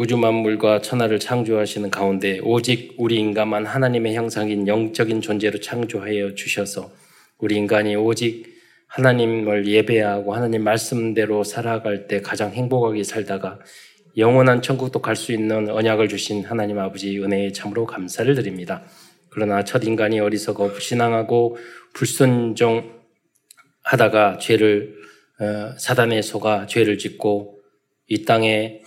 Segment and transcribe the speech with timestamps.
[0.00, 6.90] 우주 만물과 천하를 창조하시는 가운데 오직 우리 인간만 하나님의 형상인 영적인 존재로 창조하여 주셔서
[7.36, 8.46] 우리 인간이 오직
[8.86, 13.58] 하나님을 예배하고 하나님 말씀대로 살아갈 때 가장 행복하게 살다가
[14.16, 18.82] 영원한 천국도 갈 수 있는 언약을 주신 하나님 아버지 은혜에 참으로 감사를 드립니다.
[19.28, 21.58] 그러나 첫 인간이 어리석어 신앙하고
[21.92, 22.88] 불순종하다가
[24.40, 24.94] 죄를
[25.40, 27.60] 어, 사단의 속아 죄를 짓고
[28.06, 28.80] 이 땅에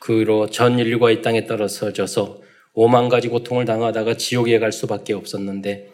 [0.00, 2.42] 그로 전 인류가 이 땅에 떨어져서
[2.74, 5.90] 오만 가지 고통을 당하다가 지옥에 갈 수밖에 없었는데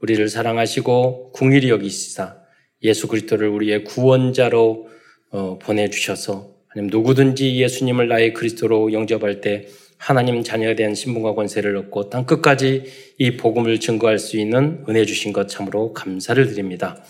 [0.00, 2.36] 우리를 사랑하시고 궁일이 여기시사
[2.82, 4.88] 예수 그리스도를 우리의 구원자로
[5.32, 12.08] 어, 보내주셔서 하나님 누구든지 예수님을 나의 그리스도로 영접할 때 하나님 자녀에 대한 신분과 권세를 얻고
[12.08, 12.84] 땅 끝까지
[13.18, 17.04] 이 복음을 증거할 수 있는 은혜 주신 것 참으로 감사를 드립니다.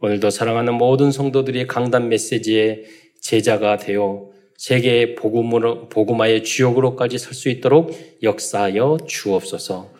[0.00, 2.84] 오늘도 사랑하는 모든 성도들이 강단 메시지의
[3.20, 7.92] 제자가 되어 세계의 복음으로, 복음화의 주역으로까지 설 수 있도록
[8.22, 9.92] 역사하여 주옵소서.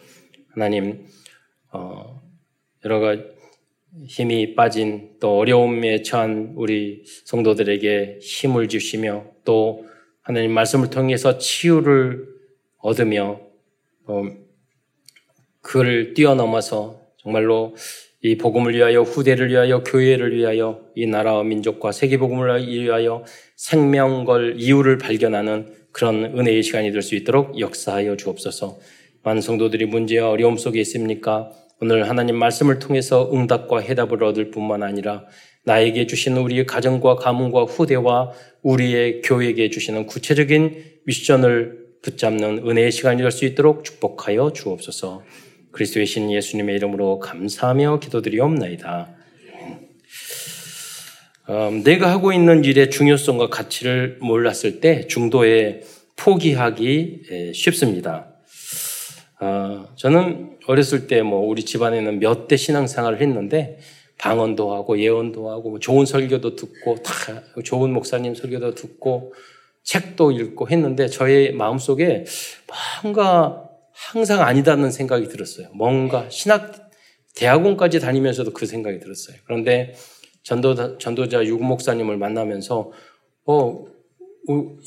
[0.48, 1.06] 하나님,
[1.72, 2.22] 어,
[2.84, 3.22] 여러 가지
[4.06, 9.86] 힘이 빠진 또 어려움에 처한 우리 성도들에게 힘을 주시며 또
[10.20, 12.26] 하나님 말씀을 통해서 치유를
[12.78, 13.40] 얻으며
[14.06, 14.22] 어,
[15.62, 17.74] 그를 뛰어넘어서 정말로
[18.26, 23.24] 이 복음을 위하여 후대를 위하여 교회를 위하여 이 나라와 민족과 세계 복음을 위하여
[23.54, 28.80] 생명 걸 이유를 발견하는 그런 은혜의 시간이 될 수 있도록 역사하여 주옵소서.
[29.22, 31.52] 많은 성도들이 문제와 어려움 속에 있습니까?
[31.80, 35.24] 오늘 하나님 말씀을 통해서 응답과 해답을 얻을 뿐만 아니라
[35.64, 43.30] 나에게 주시는 우리의 가정과 가문과 후대와 우리의 교회에게 주시는 구체적인 미션을 붙잡는 은혜의 시간이 될
[43.30, 45.22] 수 있도록 축복하여 주옵소서.
[45.76, 49.08] 그리스도의 신 예수님의 이름으로 감사하며 기도드리옵나이다.
[51.50, 55.82] 음, 내가 하고 있는 일의 중요성과 가치를 몰랐을 때 중도에
[56.16, 58.26] 포기하기 쉽습니다.
[59.38, 63.78] 어, 저는 어렸을 때 뭐 우리 집안에는 몇 대 신앙생활을 했는데
[64.16, 67.12] 방언도 하고 예언도 하고 뭐 좋은 설교도 듣고 다
[67.62, 69.34] 좋은 목사님 설교도 듣고
[69.82, 72.24] 책도 읽고 했는데 저의 마음속에
[73.02, 73.65] 뭔가
[73.96, 75.68] 항상 아니다는 생각이 들었어요.
[75.72, 76.90] 뭔가 신학
[77.34, 79.38] 대학원까지 다니면서도 그 생각이 들었어요.
[79.46, 79.94] 그런데
[80.42, 82.92] 전도자, 전도자 유구 목사님을 만나면서
[83.46, 83.84] 어,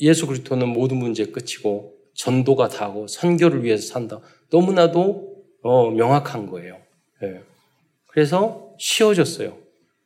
[0.00, 4.20] 예수 그리스도는 모든 문제 끝이고 전도가 다고 선교를 위해서 산다.
[4.50, 6.78] 너무나도 어, 명확한 거예요.
[7.20, 7.40] 네.
[8.06, 9.56] 그래서 쉬워졌어요.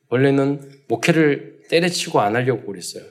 [0.09, 3.03] 원래는 목회를 때려치고 안 하려고 그랬어요.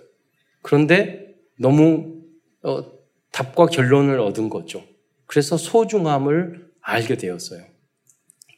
[0.60, 2.22] 그런데 너무
[2.62, 2.84] 어,
[3.30, 4.82] 답과 결론을 얻은 거죠.
[5.26, 7.62] 그래서 소중함을 알게 되었어요.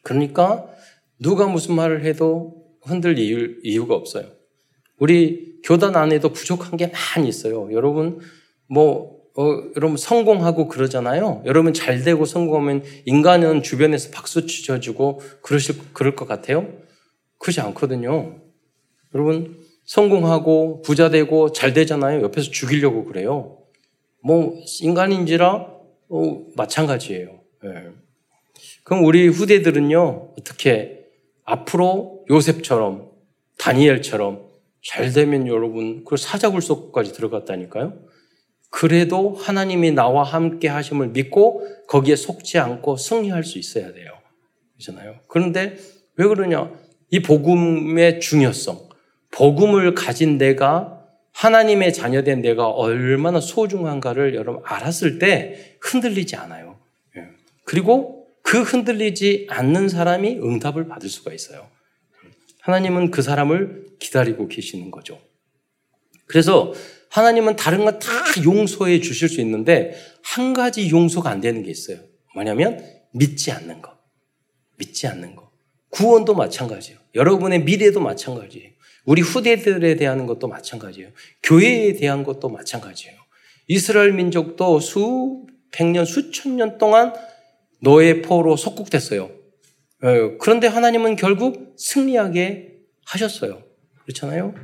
[0.03, 0.66] 그러니까
[1.19, 4.27] 누가 무슨 말을 해도 흔들 이유, 이유 가 없어요.
[4.99, 7.69] 우리 교단 안에도 부족한 게 많이 있어요.
[7.72, 8.21] 여러분,
[8.69, 9.44] 뭐, 어,
[9.77, 11.43] 여러분 성공하고 그러잖아요.
[11.44, 16.72] 여러분 잘 되고 성공하면 인간은 주변에서 박수 치셔주고 그러실 그럴 것 같아요.
[17.38, 18.41] 그렇지 않거든요.
[19.15, 22.22] 여러분 성공하고 부자 되고 잘 되잖아요.
[22.22, 23.59] 옆에서 죽이려고 그래요.
[24.22, 25.75] 뭐 인간인지라
[26.08, 27.40] 어, 마찬가지예요.
[27.62, 27.88] 네.
[28.84, 31.04] 그럼 우리 후대들은요 어떻게
[31.44, 33.10] 앞으로 요셉처럼
[33.58, 34.46] 다니엘처럼
[34.84, 37.94] 잘 되면 여러분 그 사자굴속까지 들어갔다니까요.
[38.70, 44.12] 그래도 하나님이 나와 함께 하심을 믿고 거기에 속지 않고 승리할 수 있어야 돼요.
[44.74, 45.16] 그렇잖아요.
[45.28, 45.76] 그런데
[46.16, 46.70] 왜 그러냐?
[47.10, 48.88] 이 복음의 중요성,
[49.30, 50.95] 복음을 가진 내가
[51.36, 56.78] 하나님의 자녀된 내가 얼마나 소중한가를 여러분 알았을 때 흔들리지 않아요.
[57.16, 57.24] 예.
[57.64, 61.69] 그리고 그 흔들리지 않는 사람이 응답을 받을 수가 있어요.
[62.62, 65.20] 하나님은 그 사람을 기다리고 계시는 거죠.
[66.24, 66.72] 그래서
[67.10, 68.10] 하나님은 다른 건 다
[68.42, 71.98] 용서해 주실 수 있는데 한 가지 용서가 안 되는 게 있어요.
[72.34, 72.82] 뭐냐면
[73.12, 73.94] 믿지 않는 거.
[74.78, 75.50] 믿지 않는 거.
[75.91, 76.98] 구원도 마찬가지예요.
[77.14, 78.70] 여러분의 미래도 마찬가지예요.
[79.06, 81.10] 우리 후대들에 대한 것도 마찬가지예요.
[81.42, 83.16] 교회에 대한 것도 마찬가지예요.
[83.68, 87.14] 이스라엘 민족도 수백 년, 수천 년 동안
[87.80, 89.30] 노예 포로 속국됐어요.
[90.03, 92.74] 어, 그런데 하나님은 결국 승리하게
[93.06, 93.62] 하셨어요.
[94.03, 94.54] 그렇잖아요?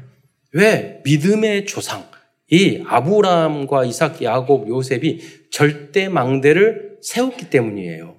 [0.52, 1.00] 왜?
[1.04, 2.04] 믿음의 조상.
[2.50, 8.16] 이 아브라함과 이삭, 야곱, 요셉이 절대 망대를 세웠기 때문이에요.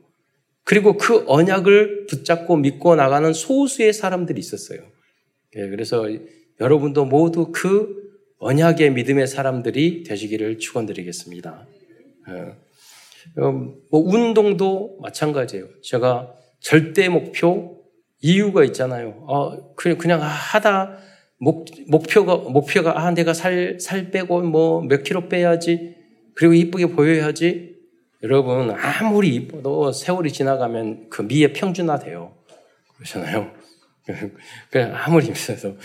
[0.63, 4.92] 그리고 그 언약을 붙잡고 믿고 나가는 소수의 사람들이 있었어요.
[5.57, 6.05] 예, 그래서
[6.59, 8.01] 여러분도 모두 그
[8.39, 11.67] 언약의 믿음의 사람들이 되시기를 축원드리겠습니다.
[12.29, 13.41] 예.
[13.41, 13.51] 어,
[13.89, 15.67] 뭐 운동도 마찬가지예요.
[15.81, 17.81] 제가 절대 목표
[18.21, 19.23] 이유가 있잖아요.
[19.27, 20.97] 어, 그냥 그냥 하다
[21.39, 25.95] 목, 목표가, 목표가, 아, 내가 살, 살 빼고 뭐 몇 킬로 빼야지.
[26.35, 27.73] 그리고 이쁘게 보여야지.
[28.23, 32.33] 여러분, 아무리 이뻐도 세월이 지나가면 그 미에 평준화 돼요.
[32.95, 33.51] 그러잖아요.
[34.71, 35.75] 그 아무리 힘들어서.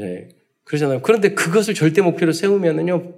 [0.00, 0.28] 예.
[0.64, 1.00] 그러잖아요.
[1.02, 3.14] 그런데 그것을 절대 목표로 세우면은요,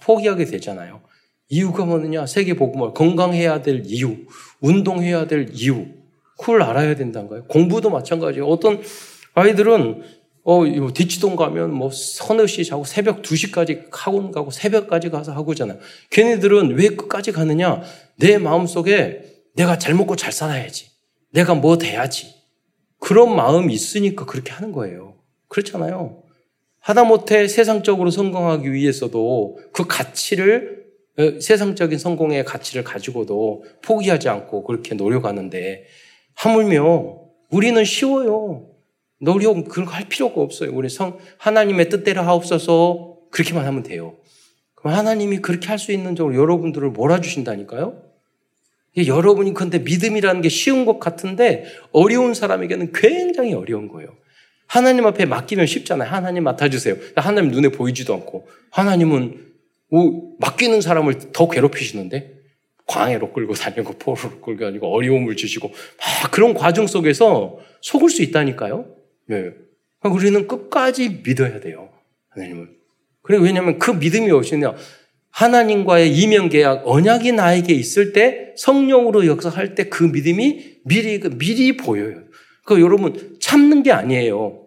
[0.00, 1.02] 포기하게 되잖아요.
[1.48, 2.26] 이유가 뭐느냐?
[2.26, 4.16] 세계 복음을 건강해야 될 이유,
[4.60, 5.86] 운동해야 될 이유,
[6.38, 7.44] 그걸 알아야 된다는 거예요.
[7.44, 8.46] 공부도 마찬가지예요.
[8.46, 8.80] 어떤
[9.34, 10.02] 아이들은
[10.44, 15.78] 어, 디치동 가면 뭐 서너 시 자고 새벽 2시까지 학원 가고 새벽까지 가서 하고 잖아요.
[16.10, 17.82] 걔네들은 왜 끝까지 가느냐?
[18.16, 19.22] 내 마음속에
[19.54, 20.90] 내가 잘 먹고 잘 살아야지.
[21.30, 22.41] 내가 뭐 돼야지.
[23.02, 25.16] 그런 마음이 있으니까 그렇게 하는 거예요.
[25.48, 26.22] 그렇잖아요.
[26.78, 30.84] 하다못해 세상적으로 성공하기 위해서도 그 가치를
[31.18, 35.84] 어, 세상적인 성공의 가치를 가지고도 포기하지 않고 그렇게 노력하는데
[36.36, 37.18] 하물며
[37.50, 38.68] 우리는 쉬워요.
[39.20, 40.70] 노력 그런 거 할 필요가 없어요.
[40.72, 44.14] 우리 성 하나님의 뜻대로 하옵소서 그렇게만 하면 돼요.
[44.76, 48.11] 그럼 하나님이 그렇게 할 수 있는 쪽으로 여러분들을 몰아주신다니까요.
[48.96, 54.14] 여러분이 근데 믿음이라는 게 쉬운 것 같은데 어려운 사람에게는 굉장히 어려운 거예요.
[54.66, 56.08] 하나님 앞에 맡기면 쉽잖아요.
[56.10, 56.96] 하나님 맡아주세요.
[57.16, 59.52] 하나님 눈에 보이지도 않고 하나님은
[60.38, 62.40] 맡기는 사람을 더 괴롭히시는데
[62.86, 68.86] 광해로 끌고 다니고 포로로 끌고 다니고 어려움을 주시고 막 그런 과정 속에서 속을 수 있다니까요.
[69.26, 69.50] 네.
[70.04, 71.90] 우리는 끝까지 믿어야 돼요.
[72.30, 72.70] 하나님을.
[73.22, 74.74] 그래 왜냐하면 그 믿음이 오시냐
[75.32, 82.22] 하나님과의 이명 계약 언약이 나에게 있을 때 성령으로 역사할 때 그 믿음이 미리 미리 보여요.
[82.64, 84.66] 그 여러분 참는 게 아니에요.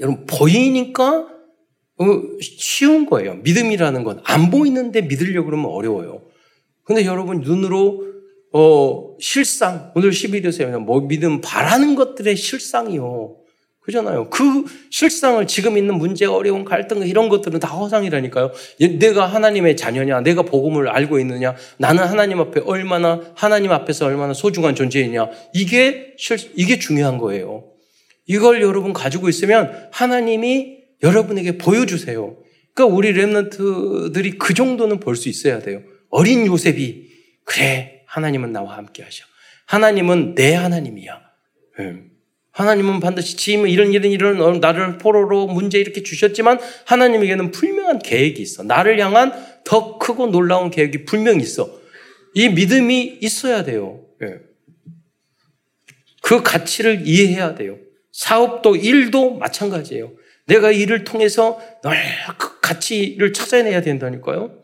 [0.00, 1.28] 여러분 보이니까
[1.98, 2.04] 어,
[2.40, 3.36] 쉬운 거예요.
[3.36, 6.22] 믿음이라는 건 안 보이는데 믿으려고 그러면 어려워요.
[6.84, 8.04] 근데 여러분 눈으로
[8.52, 13.36] 어, 실상 오늘 11일에서 뭐 믿음 바라는 것들의 실상이요.
[13.86, 14.28] 그잖아요.
[14.30, 18.50] 그 실상을 지금 있는 문제, 어려운 갈등 이런 것들은 다 허상이라니까요.
[18.98, 24.74] 내가 하나님의 자녀냐, 내가 복음을 알고 있느냐, 나는 하나님 앞에 얼마나 하나님 앞에서 얼마나 소중한
[24.74, 25.30] 존재이냐.
[25.54, 27.64] 이게 실 이게 중요한 거예요.
[28.26, 32.36] 이걸 여러분 가지고 있으면 하나님이 여러분에게 보여주세요.
[32.74, 35.80] 그러니까 우리 렘넌트들이 그 정도는 볼 수 있어야 돼요.
[36.10, 37.06] 어린 요셉이
[37.44, 39.24] 그래 하나님은 나와 함께 하셔.
[39.66, 41.20] 하나님은 내 하나님이야.
[41.78, 42.10] 음.
[42.56, 48.62] 하나님은 반드시 지금 이런 이런 이런 나를 포로로 문제 이렇게 주셨지만 하나님에게는 분명한 계획이 있어.
[48.62, 49.32] 나를 향한
[49.64, 51.68] 더 크고 놀라운 계획이 분명히 있어.
[52.32, 54.06] 이 믿음이 있어야 돼요.
[54.22, 54.38] 예.
[56.22, 57.76] 그 가치를 이해해야 돼요.
[58.12, 60.12] 사업도 일도 마찬가지예요.
[60.46, 61.60] 내가 일을 통해서
[62.38, 64.62] 그 가치를 찾아내야 된다니까요.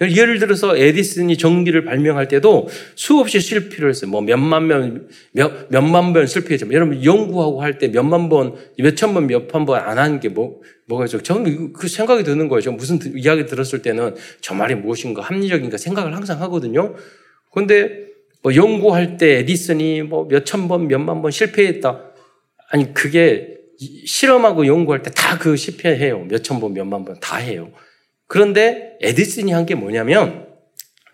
[0.00, 4.10] 예를 들어서 에디슨이 전기를 발명할 때도 수없이 실패를 했어요.
[4.10, 9.26] 뭐 몇만 번, 몇, 몇만 번 실패했지만 여러분 연구하고 할 때 몇만 번, 몇천 번,
[9.26, 11.22] 몇천 번안한게 뭐, 뭐가 있죠.
[11.22, 12.62] 저는 그 생각이 드는 거예요.
[12.62, 16.94] 저 무슨 이야기 들었을 때는 저 말이 무엇인가 합리적인가 생각을 항상 하거든요.
[17.52, 18.06] 그런데
[18.42, 22.00] 뭐 연구할 때 에디슨이 뭐 몇천 번, 몇만 번 실패했다.
[22.70, 23.58] 아니, 그게
[24.06, 26.24] 실험하고 연구할 때 다 그 실패해요.
[26.28, 27.70] 몇천 번, 몇만 번 다 해요.
[28.30, 30.46] 그런데 에디슨이 한 게 뭐냐면,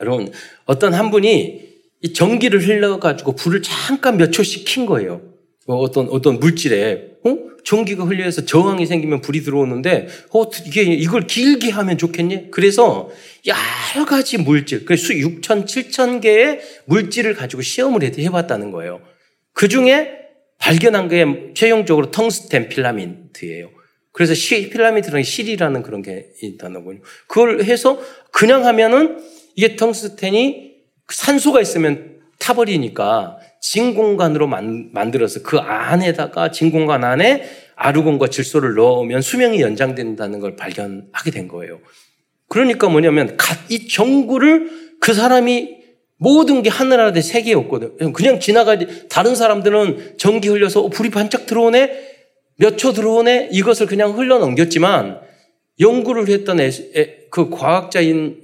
[0.01, 0.31] 여러분,
[0.67, 1.67] 어떤 한 분이
[2.03, 5.23] 이 전기를 흘려가지고 불을 잠깐 몇 초씩 킨 거예요.
[5.67, 7.37] 뭐 어떤, 어떤 물질에, 어?
[7.65, 12.51] 전기가 흘려서 저항이 생기면 불이 들어오는데, 어, 이게, 이걸 길게 하면 좋겠니?
[12.51, 13.09] 그래서
[13.47, 19.01] 여러 가지 물질, 그래서 6천, 7천 개의 물질을 가지고 시험을 해봤다는 거예요.
[19.55, 20.13] 그 중에
[20.59, 23.71] 발견한 게 최종적으로 텅스텐 필라멘트예요.
[24.17, 27.03] 그래서 시, 필라멘트라는 실이라는 그런 게 있다는.
[27.27, 28.01] 그걸 해서
[28.33, 29.19] 그냥 하면은
[29.57, 30.73] 이게 텅스텐이
[31.07, 37.45] 산소가 있으면 타버리니까 진공관으로 만, 만들어서 그 안에다가 진공관 안에
[37.75, 41.81] 아르곤과 질소를 넣으면 수명이 연장된다는 걸 발견하게 된 거예요.
[42.49, 43.37] 그러니까 뭐냐면
[43.69, 45.77] 이 전구를 그 사람이
[46.17, 48.15] 모든 게 하늘 아래 세계에 없거든.
[48.15, 49.09] 그냥 지나가지.
[49.11, 52.16] 다른 사람들은 전기 흘려서 어, 불이 반짝 들어오네?
[52.57, 53.51] 몇 초 들어오네?
[53.53, 55.21] 이것을 그냥 흘러 넘겼지만
[55.81, 58.41] 연구를 했던 에, 에, 그 과학자인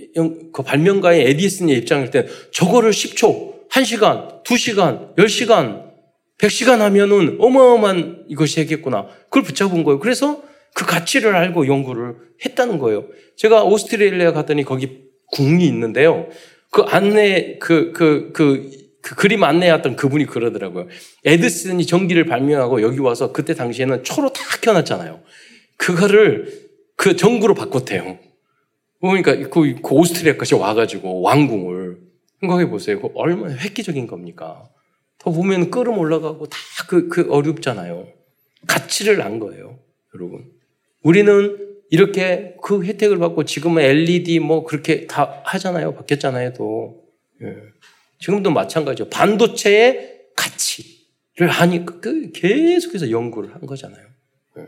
[0.52, 5.92] 그 발명가의 에디슨의 입장일 때 저거를 10초, 1시간, 2시간, 10시간,
[6.38, 9.07] 100시간 하면은 어마어마한 이것이 되겠구나.
[9.25, 9.99] 그걸 붙잡은 거예요.
[9.99, 10.42] 그래서
[10.75, 13.07] 그 가치를 알고 연구를 했다는 거예요.
[13.37, 16.28] 제가 오스트레일리아 갔더니 거기 궁이 있는데요.
[16.71, 18.71] 그 안내, 그, 그, 그,
[19.02, 20.87] 그 그림 안내했던 그분이 그러더라고요.
[21.25, 25.21] 에드슨이 전기를 발명하고 여기 와서 그때 당시에는 초로 다 켜놨잖아요.
[25.76, 28.18] 그거를 그 전구로 바꿨대요.
[29.00, 31.99] 그러니까 그, 그 오스트리아까지 와가지고 왕궁을
[32.40, 33.00] 생각해 보세요.
[33.00, 34.68] 그 얼마나 획기적인 겁니까?
[35.18, 38.06] 더 보면 끓음 올라가고 다 그, 그 어렵잖아요.
[38.68, 39.80] 가치를 안 거예요.
[40.14, 40.44] 여러분.
[41.02, 41.59] 우리는
[41.90, 45.94] 이렇게 그 혜택을 받고 지금은 LED 뭐 그렇게 다 하잖아요.
[45.94, 47.02] 바뀌었잖아요, 또.
[47.42, 47.56] 예.
[48.23, 49.11] 지금도 마찬가지죠.
[49.11, 54.07] 반도체의 가치를 하니까 그 계속해서 연구를 한 거잖아요.
[54.59, 54.67] 예.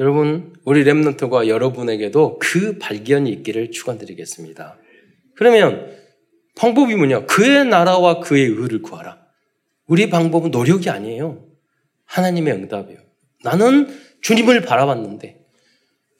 [0.00, 4.78] 여러분, 우리 랩런트가 여러분에게도 그 발견이 있기를 축원드리겠습니다.
[5.36, 5.94] 그러면
[6.56, 7.26] 방법이 뭐냐?
[7.26, 9.20] 그의 나라와 그의 의를 구하라.
[9.86, 11.44] 우리 방법은 노력이 아니에요.
[12.06, 12.98] 하나님의 응답이에요.
[13.44, 13.88] 나는
[14.22, 15.44] 주님을 바라봤는데,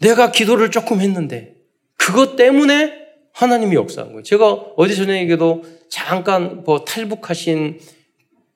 [0.00, 1.56] 내가 기도를 조금 했는데,
[1.96, 2.97] 그것 때문에
[3.38, 4.22] 하나님이 역사한 거예요.
[4.24, 7.78] 제가 어제 저녁에도 잠깐 뭐 탈북하신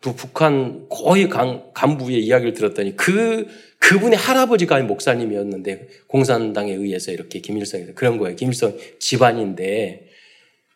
[0.00, 3.46] 북한 거의 간, 간부의 이야기를 들었더니 그,
[3.78, 8.34] 그분의 할아버지가 목사님이었는데 공산당에 의해서 이렇게 김일성에서 그런 거예요.
[8.34, 10.08] 김일성 집안인데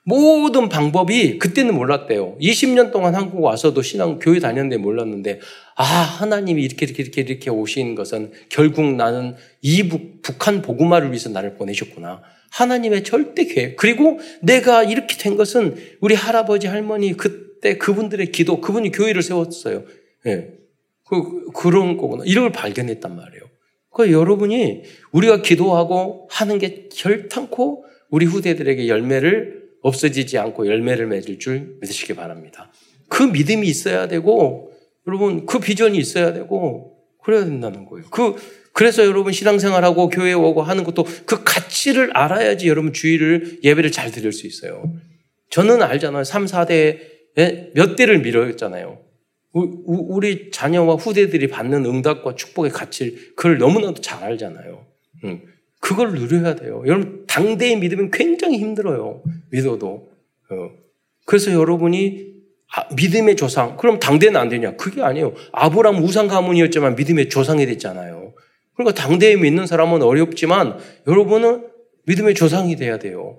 [0.05, 2.39] 모든 방법이 그때는 몰랐대요.
[2.41, 5.41] 20년 동안 한국 와서도 신앙 교회 다녔는데 몰랐는데
[5.79, 11.29] 아 하나님이 이렇게 이렇게 이렇게 이렇게 오신 것은 결국 나는 이 북 북한 복음화를 위해서
[11.29, 12.23] 나를 보내셨구나.
[12.51, 13.77] 하나님의 절대 계획.
[13.77, 19.85] 그리고 내가 이렇게 된 것은 우리 할아버지 할머니 그때 그분들의 기도 그분이 교회를 세웠어요.
[20.27, 20.49] 예.
[21.05, 22.25] 그 그런 거구나.
[22.27, 23.43] 이런 걸 발견했단 말이에요.
[23.93, 31.77] 그 여러분이 우리가 기도하고 하는 게 결탄코 우리 후대들에게 열매를 없어지지 않고 열매를 맺을 줄
[31.81, 32.73] 믿으시기 바랍니다.
[33.09, 34.73] 그 믿음이 있어야 되고,
[35.07, 38.07] 여러분, 그 비전이 있어야 되고, 그래야 된다는 거예요.
[38.11, 38.37] 그,
[38.73, 44.33] 그래서 여러분 신앙생활하고 교회 오고 하는 것도 그 가치를 알아야지 여러분 주의를, 예배를 잘 드릴
[44.33, 44.93] 수 있어요.
[45.51, 46.25] 저는 알잖아요.
[46.25, 49.01] 3, 4대에 몇 대를 밀어였잖아요.
[49.53, 54.87] 우리 자녀와 후대들이 받는 응답과 축복의 가치를, 그걸 너무나도 잘 알잖아요.
[55.81, 56.83] 그걸 누려야 돼요.
[56.87, 59.23] 여러분, 당대의 믿음은 굉장히 힘들어요.
[59.51, 60.11] 믿어도.
[60.51, 60.71] 어.
[61.25, 62.36] 그래서 여러분이 아,
[62.95, 63.77] 믿음의 조상.
[63.77, 64.77] 그럼 당대는 안 되냐?
[64.77, 65.35] 그게 아니에요.
[65.53, 68.35] 아브라함 우상 가문이었지만 믿음의 조상이 됐잖아요.
[68.75, 71.67] 그러니까 당대에 믿는 사람은 어렵지만 여러분은
[72.07, 73.39] 믿음의 조상이 돼야 돼요.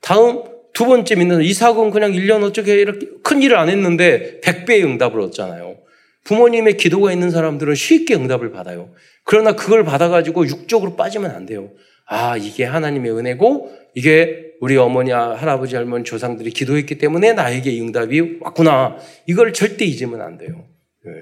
[0.00, 5.20] 다음 두 번째 믿는 이삭은 그냥 1년 어떻게 이렇게 큰 일을 안 했는데 100배의 응답을
[5.20, 5.78] 얻잖아요.
[6.24, 8.92] 부모님의 기도가 있는 사람들은 쉽게 응답을 받아요.
[9.24, 11.70] 그러나 그걸 받아가지고 육적으로 빠지면 안 돼요.
[12.04, 18.96] 아, 이게 하나님의 은혜고, 이게 우리 어머니, 할아버지, 할머니, 조상들이 기도했기 때문에 나에게 응답이 왔구나.
[19.26, 20.66] 이걸 절대 잊으면 안 돼요.
[21.04, 21.12] 네.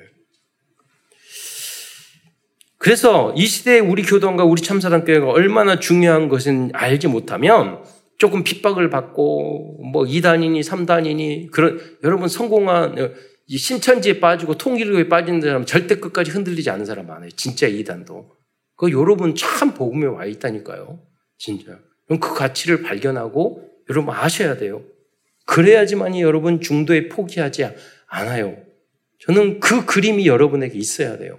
[2.78, 7.82] 그래서 이 시대에 우리 교동과 우리 참사단교회가 얼마나 중요한 것은 알지 못하면
[8.18, 13.14] 조금 핍박을 받고 뭐 2단이니 3단이니 그런 여러분 성공한
[13.46, 17.30] 이 신천지에 빠지고 통일교에 빠진 사람 절대 끝까지 흔들리지 않은 사람 많아요.
[17.30, 18.30] 진짜 이단도.
[18.76, 21.00] 그 여러분 참 복음에 와 있다니까요.
[21.38, 21.78] 진짜.
[22.06, 24.82] 그럼 그 가치를 발견하고 여러분 아셔야 돼요.
[25.46, 27.66] 그래야지만이 여러분 중도에 포기하지
[28.06, 28.56] 않아요.
[29.20, 31.38] 저는 그 그림이 여러분에게 있어야 돼요.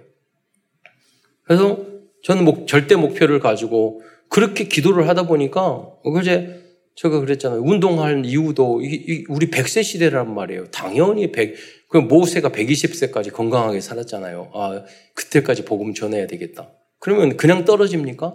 [1.42, 1.84] 그래서
[2.24, 6.62] 저는 목, 절대 목표를 가지고 그렇게 기도를 하다 보니까 어제
[6.96, 7.60] 제가 그랬잖아요.
[7.60, 10.70] 운동할 이유도 우리 100세 시대란 말이에요.
[10.70, 11.54] 당연히 100,
[11.88, 14.50] 그 모세가 120세까지 건강하게 살았잖아요.
[14.54, 14.82] 아,
[15.14, 16.72] 그때까지 복음 전해야 되겠다.
[16.98, 18.34] 그러면 그냥 떨어집니까?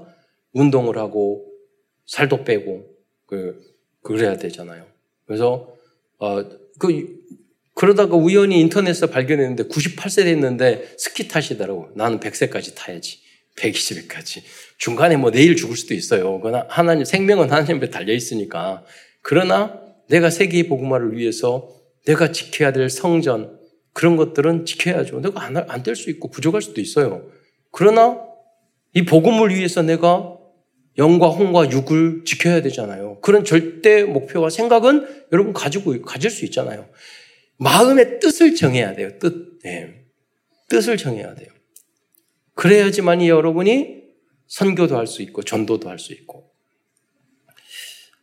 [0.53, 1.50] 운동을 하고
[2.05, 2.85] 살도 빼고
[3.25, 3.61] 그
[4.01, 4.85] 그래야 되잖아요.
[5.25, 5.73] 그래서
[6.19, 6.43] 어,
[6.79, 7.21] 그
[7.73, 11.89] 그러다가 우연히 인터넷에서 발견했는데 98세 됐는데 스키 타시더라고.
[11.95, 13.19] 나는 100세까지 타야지.
[13.57, 14.43] 120세까지.
[14.77, 16.39] 중간에 뭐 내일 죽을 수도 있어요.
[16.41, 18.83] 그러나 하나님 생명은 하나님에 달려 있으니까.
[19.21, 19.79] 그러나
[20.09, 21.69] 내가 세계의 복음화를 위해서
[22.05, 23.59] 내가 지켜야 될 성전,
[23.93, 25.19] 그런 것들은 지켜야죠.
[25.21, 27.29] 내가 안 될 수 있고 부족할 수도 있어요.
[27.71, 28.19] 그러나
[28.93, 30.37] 이 복음을 위해서 내가
[30.97, 33.19] 영과 홍과 육을 지켜야 되잖아요.
[33.21, 36.89] 그런 절대 목표와 생각은 여러분 가지고, 가질 수 있잖아요.
[37.57, 39.17] 마음의 뜻을 정해야 돼요.
[39.19, 39.59] 뜻.
[39.63, 40.05] 네.
[40.69, 41.49] 뜻을 정해야 돼요.
[42.55, 44.01] 그래야지만이 여러분이
[44.47, 46.51] 선교도 할 수 있고, 전도도 할 수 있고,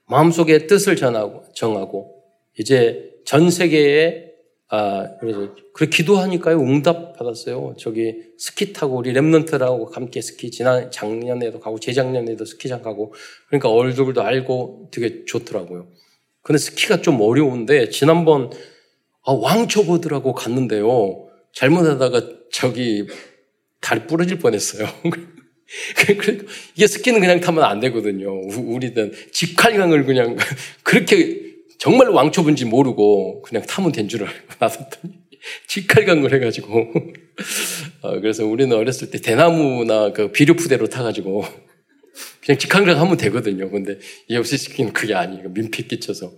[0.07, 2.23] 마음속에 뜻을 전하고, 정하고,
[2.59, 4.28] 이제 전 세계에
[4.71, 7.75] 아, 그래서 그래 기도하니까요 응답 받았어요.
[7.79, 13.15] 저기 스키 타고 우리 랩런트라고 함께 스키 지난 작년에도 가고 재작년에도 스키장 가고
[13.49, 15.89] 그러니까 얼굴도 알고 되게 좋더라고요.
[16.43, 18.51] 근데 스키가 좀 어려운데 지난번
[19.25, 21.29] 아, 왕초보드라고 갔는데요.
[21.55, 22.23] 잘못하다가
[22.53, 23.07] 저기
[23.81, 24.87] 다리 부러질 뻔했어요.
[26.77, 28.31] 이게 스키는 그냥 타면 안 되거든요.
[28.31, 30.37] 우리는 직활강을 그냥
[30.83, 31.48] 그렇게
[31.79, 35.15] 정말 왕초보인지 모르고 그냥 타면 된 줄 알고 나섰더니
[35.69, 36.93] 직활강을 해가지고
[38.03, 41.45] 어, 그래서 우리는 어렸을 때 대나무나 그 비료푸대로 타가지고
[42.45, 43.71] 그냥 직항강 하면 되거든요.
[43.71, 45.51] 근데 이없시 스키는 그게 아니에요.
[45.51, 46.33] 민폐 끼쳐서.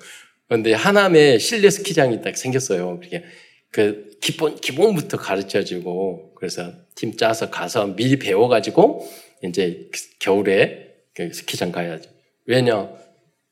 [0.48, 3.00] 그런데 하남에 실내 스키장이 딱 생겼어요.
[3.00, 3.24] 그게
[3.70, 9.08] 그 기본 기본부터 가르쳐주고 그래서 팀 짜서 가서 미리 배워가지고
[9.44, 12.10] 이제 겨울에 그 스키장 가야죠.
[12.46, 12.90] 왜냐?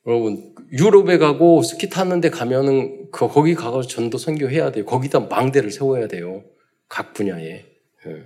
[0.09, 4.87] 여러분 유럽에 가고 스키 탔는데 가면은 그 거기 가서 전도 선교해야 돼요.
[4.87, 6.45] 거기다 망대를 세워야 돼요.
[6.89, 7.45] 각 분야에.
[8.07, 8.23] 예.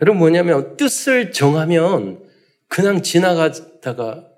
[0.00, 2.22] 여러분 뭐냐면 뜻을 정하면
[2.68, 4.28] 그냥 지나가다가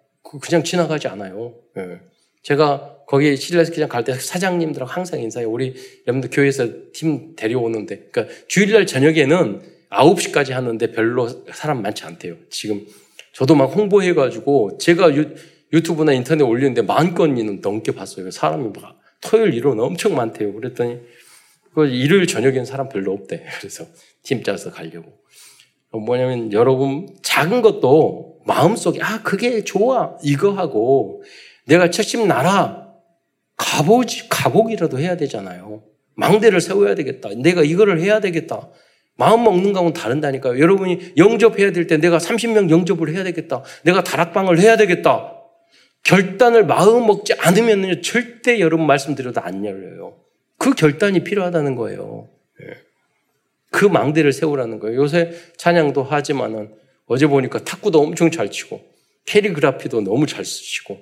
[0.43, 1.55] 그냥 지나가지 않아요.
[1.77, 2.01] 예.
[2.43, 5.51] 제가 거기 시릴라 스키장 갈 때 사장님들하고 항상 인사해요.
[5.51, 5.75] 우리
[6.07, 12.37] 여러분들 교회에서 팀 데려오는데, 그러니까 주일날 저녁에는 9시까지 하는데 별로 사람 많지 않대요.
[12.51, 12.85] 지금
[13.33, 15.35] 저도 막 홍보해가지고 제가 유,
[15.73, 18.31] 유튜브나 인터넷 올리는데 만 건이는 넘게 봤어요.
[18.31, 20.53] 사람이 막 토요일 일요일 엄청 많대요.
[20.55, 21.01] 그랬더니
[21.75, 23.45] 그 일요일 저녁엔 사람 별로 없대.
[23.59, 23.85] 그래서
[24.23, 25.13] 팀 짜서 가려고.
[25.93, 31.23] 뭐냐면 여러분 작은 것도 마음속에 아 그게 좋아 이거 하고
[31.67, 32.87] 내가 첫심 나라
[33.57, 35.83] 가보지 가보기라도 해야 되잖아요.
[36.15, 37.31] 망대를 세워야 되겠다.
[37.37, 38.69] 내가 이거를 해야 되겠다.
[39.17, 40.61] 마음 먹는 거하고는 다른다니까요.
[40.61, 43.63] 여러분이 영접해야 될 때 내가 30명 영접을 해야 되겠다.
[43.85, 45.36] 내가 다락방을 해야 되겠다.
[46.07, 50.17] 결단을 마음 먹지 않으면 절대 여러분 말씀드려도 안 열려요.
[50.57, 52.29] 그 결단이 필요하다는 거예요.
[52.63, 52.77] 예.
[53.73, 55.03] 그 망대를 세우라는 거예요.
[55.03, 56.73] 요새 찬양도 하지만은
[57.07, 58.81] 어제 보니까 탁구도 엄청 잘 치고
[59.25, 61.01] 캐리그라피도 너무 잘 쓰시고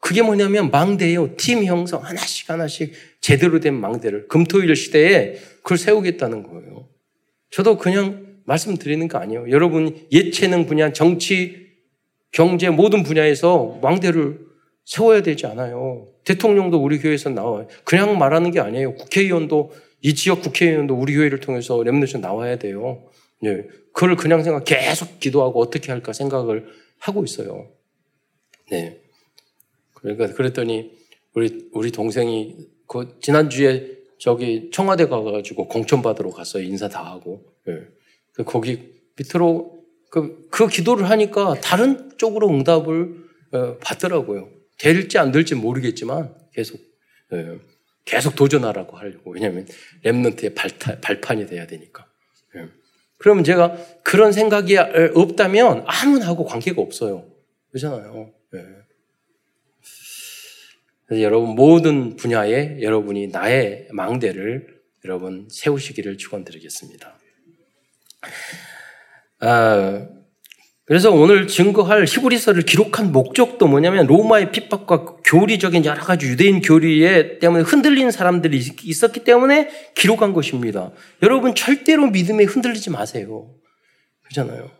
[0.00, 1.36] 그게 뭐냐면 망대예요.
[1.36, 6.88] 팀 형성 하나씩 하나씩 제대로 된 망대를 금토일 시대에 그걸 세우겠다는 거예요.
[7.50, 9.50] 저도 그냥 말씀드리는 거 아니에요.
[9.50, 11.66] 여러분 예체능 분야, 정치,
[12.32, 14.45] 경제 모든 분야에서 망대를
[14.86, 16.08] 세워야 되지 않아요.
[16.24, 17.66] 대통령도 우리 교회에서 나와요.
[17.84, 18.94] 그냥 말하는 게 아니에요.
[18.94, 23.02] 국회의원도 이 지역 국회의원도 우리 교회를 통해서 렘너션 나와야 돼요.
[23.42, 23.64] 네.
[23.92, 27.68] 그걸 그냥 생각 계속 기도하고 어떻게 할까 생각을 하고 있어요.
[28.70, 29.00] 네.
[29.94, 30.92] 그러니까 그랬더니
[31.34, 36.62] 우리 우리 동생이 그 지난주에 저기 청와대 가 가지고 공천 받으러 갔어요.
[36.62, 37.42] 인사 다 하고.
[37.66, 37.74] 네.
[38.32, 44.55] 그 거기 밑으로 그, 그 기도를 하니까 다른 쪽으로 응답을 어, 받더라고요.
[44.78, 46.78] 될지 안 될지 모르겠지만 계속
[47.32, 47.58] 예,
[48.04, 49.66] 계속 도전하라고 하려고 왜냐하면
[50.04, 52.06] 랩런트의 발타, 발판이 돼야 되니까.
[52.56, 52.68] 예.
[53.18, 57.26] 그러면 제가 그런 생각이 없다면 아무나하고 관계가 없어요.
[57.70, 58.32] 그렇잖아요.
[58.54, 58.58] 예.
[61.06, 67.18] 그래서 여러분 모든 분야에 여러분이 나의 망대를 여러분 세우시기를 축원드리겠습니다.
[69.38, 70.08] 아,
[70.86, 77.64] 그래서 오늘 증거할 히브리서를 기록한 목적도 뭐냐면 로마의 핍박과 교리적인 여러 가지 유대인 교리에 때문에
[77.64, 80.92] 흔들린 사람들이 있었기 때문에 기록한 것입니다.
[81.24, 83.50] 여러분 절대로 믿음에 흔들리지 마세요.
[84.22, 84.70] 그렇잖아요.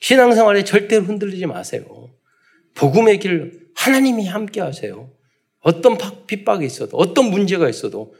[0.00, 2.10] 신앙생활에 절대로 흔들리지 마세요.
[2.74, 5.10] 복음의 길 하나님이 함께 하세요.
[5.60, 5.96] 어떤
[6.26, 8.14] 핍박이 있어도 어떤 문제가 있어도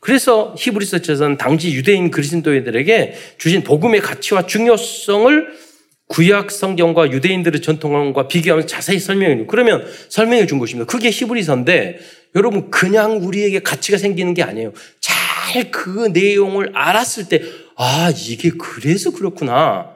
[0.00, 5.65] 그래서 히브리서 저서는 당시 유대인 그리스도인들에게 주신 복음의 가치와 중요성을
[6.08, 10.90] 구약 성경과 유대인들의 전통과 비교하면서 자세히 설명해 그러면 설명해 준 것입니다.
[10.90, 11.98] 그게 히브리서인데
[12.36, 14.72] 여러분 그냥 우리에게 가치가 생기는 게 아니에요.
[15.00, 15.26] 잘
[15.70, 17.42] 그 내용을 알았을 때
[17.76, 19.94] 아, 이게 그래서 그렇구나.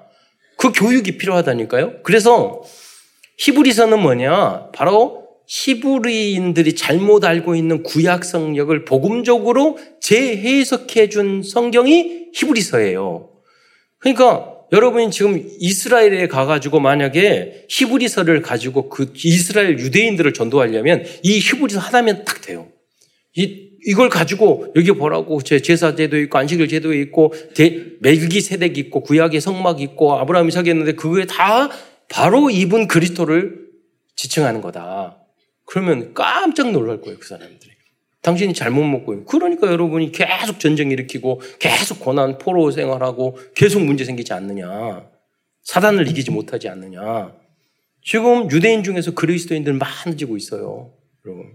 [0.56, 2.02] 그 교육이 필요하다니까요.
[2.02, 2.62] 그래서
[3.38, 4.70] 히브리서는 뭐냐?
[4.72, 13.30] 바로 히브리인들이 잘못 알고 있는 구약 성역을 복음적으로 재해석해 준 성경이 히브리서예요.
[13.98, 22.24] 그러니까 여러분이 지금 이스라엘에 가가지고 만약에 히브리서를 가지고 그 이스라엘 유대인들을 전도하려면 이 히브리서 하나면
[22.24, 22.68] 딱 돼요.
[23.34, 27.32] 이, 이걸 가지고 여기 보라고 제 제사 제도 있고 안식일 제도 있고
[28.00, 31.70] 멜기 세덱 있고 구약의 성막 있고 아브라함 이삭이 있는데 그게 다
[32.08, 33.70] 바로 이분 그리스도를
[34.16, 35.16] 지칭하는 거다.
[35.64, 37.69] 그러면 깜짝 놀랄 거예요 그 사람들이.
[38.22, 44.32] 당신이 잘못 먹고 그러니까 여러분이 계속 전쟁 일으키고 계속 고난 포로 생활하고 계속 문제 생기지
[44.32, 45.08] 않느냐.
[45.62, 47.34] 사단을 이기지 못하지 않느냐.
[48.02, 50.92] 지금 유대인 중에서 그리스도인들 많아지고 있어요.
[51.24, 51.52] 여러분.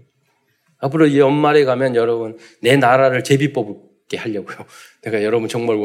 [0.78, 4.66] 앞으로 이 연말에 가면 여러분 내 나라를 제비 뽑게 하려고요.
[5.02, 5.76] 내가 여러분 정말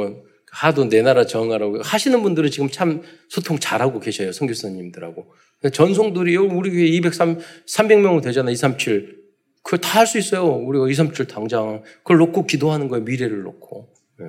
[0.52, 4.32] 하도 내 나라 정하라고 하시는 분들은 지금 참 소통 잘하고 계셔요.
[4.34, 5.32] 선교사님들하고.
[5.72, 8.52] 전송들이 우리 교회 203, 300명 되잖아.
[8.52, 9.21] 237.
[9.64, 10.46] 그걸 다 할 수 있어요.
[10.48, 11.84] 우리가 2, 3칠 당장.
[12.00, 13.04] 그걸 놓고 기도하는 거예요.
[13.04, 13.90] 미래를 놓고.
[14.20, 14.26] 네.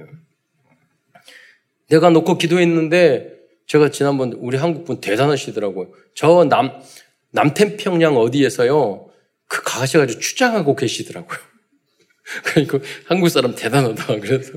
[1.89, 3.33] 내가 놓고 기도했는데
[3.67, 5.89] 제가 지난번 우리 한국분 대단하시더라고요.
[6.15, 6.71] 저 남,
[7.31, 9.09] 남태평양 어디에서요.
[9.47, 11.39] 그 가셔가지고 추장하고 계시더라고요.
[12.45, 14.21] 그러니까 한국 사람 대단하다.
[14.21, 14.53] 그래서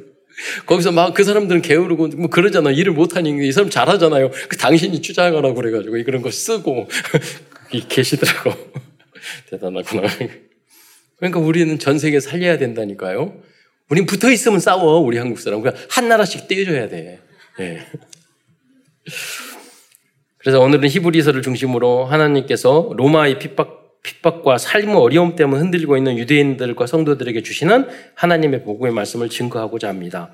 [0.66, 2.72] 거기서 막 그 사람들은 게으르고 뭐 그러잖아.
[2.72, 4.32] 일을 못하니까 이 사람 잘하잖아요.
[4.50, 6.88] 그 당신이 추장하라고 그래가지고 그런 거 쓰고
[7.90, 8.52] 계시더라고.
[9.50, 10.08] 대단하구나.
[11.18, 13.34] 그러니까 우리는 전 세계 살려야 된다니까요.
[13.90, 15.62] 우린 붙어 있으면 싸워, 우리 한국 사람.
[15.62, 17.20] 그냥 한 나라씩 떼줘야 돼.
[17.60, 17.80] 예.
[20.40, 27.42] 그래서 오늘은 히브리서를 중심으로 하나님께서 로마의 핍박, 핍박과 삶의 어려움 때문에 흔들리고 있는 유대인들과 성도들에게
[27.42, 30.34] 주시는 하나님의 복음의 말씀을 증거하고자 합니다.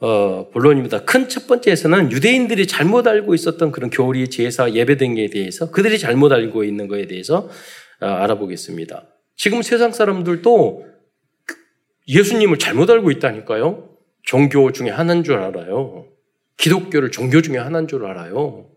[0.00, 1.04] 어, 본론입니다.
[1.04, 6.32] 큰 첫 번째에서는 유대인들이 잘못 알고 있었던 그런 교리, 제사, 예배 등에 대해서 그들이 잘못
[6.32, 7.48] 알고 있는 것에 대해서
[8.00, 9.06] 어, 알아보겠습니다.
[9.38, 10.84] 지금 세상 사람들도
[12.08, 13.96] 예수님을 잘못 알고 있다니까요.
[14.22, 16.08] 종교 중에 하나인 줄 알아요.
[16.58, 18.68] 기독교를 종교 중에 하나인 줄 알아요.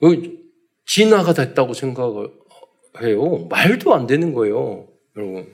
[0.00, 0.38] 그
[0.86, 2.30] 진화가 됐다고 생각해요.
[3.50, 5.52] 말도 안 되는 거예요, 여러분.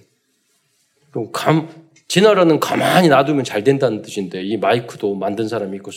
[1.32, 1.68] 감,
[2.06, 5.90] 진화라는 가만히 놔두면 잘 된다는 뜻인데, 이 마이크도 만든 사람이 있고,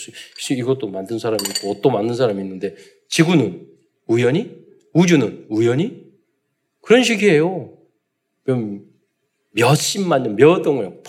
[0.49, 2.75] 이것도 만든 사람이 있고, 옷도 만든 사람이 있는데,
[3.09, 3.67] 지구는
[4.07, 4.55] 우연히?
[4.93, 6.05] 우주는 우연히?
[6.81, 7.76] 그런 식이에요.
[8.47, 8.85] 그럼
[9.51, 11.01] 몇십만 년, 몇 억년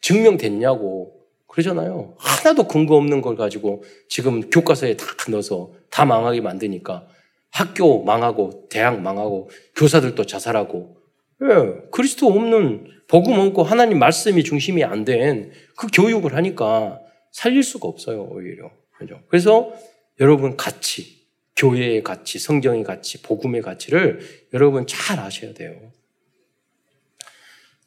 [0.00, 1.16] 증명됐냐고.
[1.48, 2.14] 그러잖아요.
[2.18, 7.08] 하나도 근거 없는 걸 가지고 지금 교과서에 다 넣어서 다 망하게 만드니까
[7.50, 10.98] 학교 망하고 대학 망하고 교사들도 자살하고
[11.42, 17.00] 예, 그리스도 없는 복음 없고 하나님 말씀이 중심이 안 된 그 교육을 하니까
[17.32, 19.20] 살릴 수가 없어요 오히려 그죠?
[19.28, 19.72] 그래서
[20.20, 24.20] 여러분 가치 교회의 가치 성경의 가치 복음의 가치를
[24.54, 25.72] 여러분 잘 아셔야 돼요.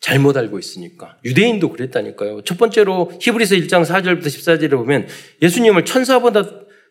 [0.02, 1.18] 잘못 알고 있으니까.
[1.24, 2.42] 유대인도 그랬다니까요.
[2.44, 5.08] 첫 번째로 히브리서 1장 4절부터 14절에 보면
[5.42, 6.44] 예수님을 천사보다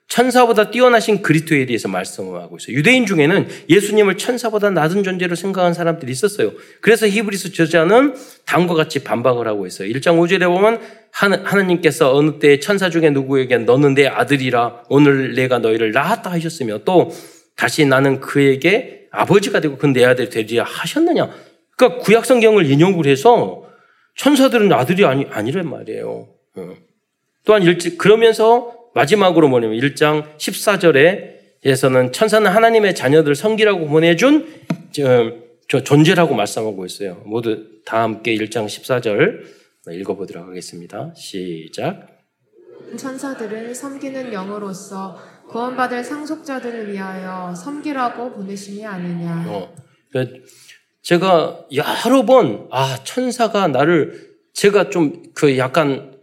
[0.07, 2.77] 천사보다 뛰어나신 그리스도에 대해서 말씀하고 있어요.
[2.77, 6.53] 유대인 중에는 예수님을 천사보다 낮은 존재로 생각한 사람들이 있었어요.
[6.81, 9.89] 그래서 히브리서 저자는 다음과 같이 반박을 하고 있어요.
[9.89, 10.81] 1장 5절에 보면
[11.13, 17.13] 하나님께서 어느 때 천사 중에 누구에게 너는 내 아들이라 오늘 내가 너희를 낳았다 하셨으며 또
[17.57, 21.31] 다시 나는 그에게 아버지가 되고 그 내 아들이 되리라 하셨느냐.
[21.81, 23.65] 그러니까 구약 성경을 인용을 해서
[24.17, 26.29] 천사들은 아들이 아니 아니란 말이에요.
[26.57, 26.77] 어.
[27.47, 34.47] 또한 일찍 그러면서 마지막으로 뭐냐면 1장 14절에 에서는 천사는 하나님의 자녀들 성기라고 보내준
[34.93, 37.23] 저, 존재라고 말씀하고 있어요.
[37.25, 39.45] 모두 다 함께 1장 14절
[39.91, 41.13] 읽어보도록 하겠습니다.
[41.15, 42.09] 시작.
[42.97, 49.45] 천사들을 섬기는 영으로서 구원받을 상속자들을 위하여 섬기라고 보내심이 아니냐.
[49.49, 49.75] 어,
[50.11, 50.39] 그러니까
[51.03, 56.19] 제가 여러 번, 아, 천사가 나를, 제가 좀 그 약간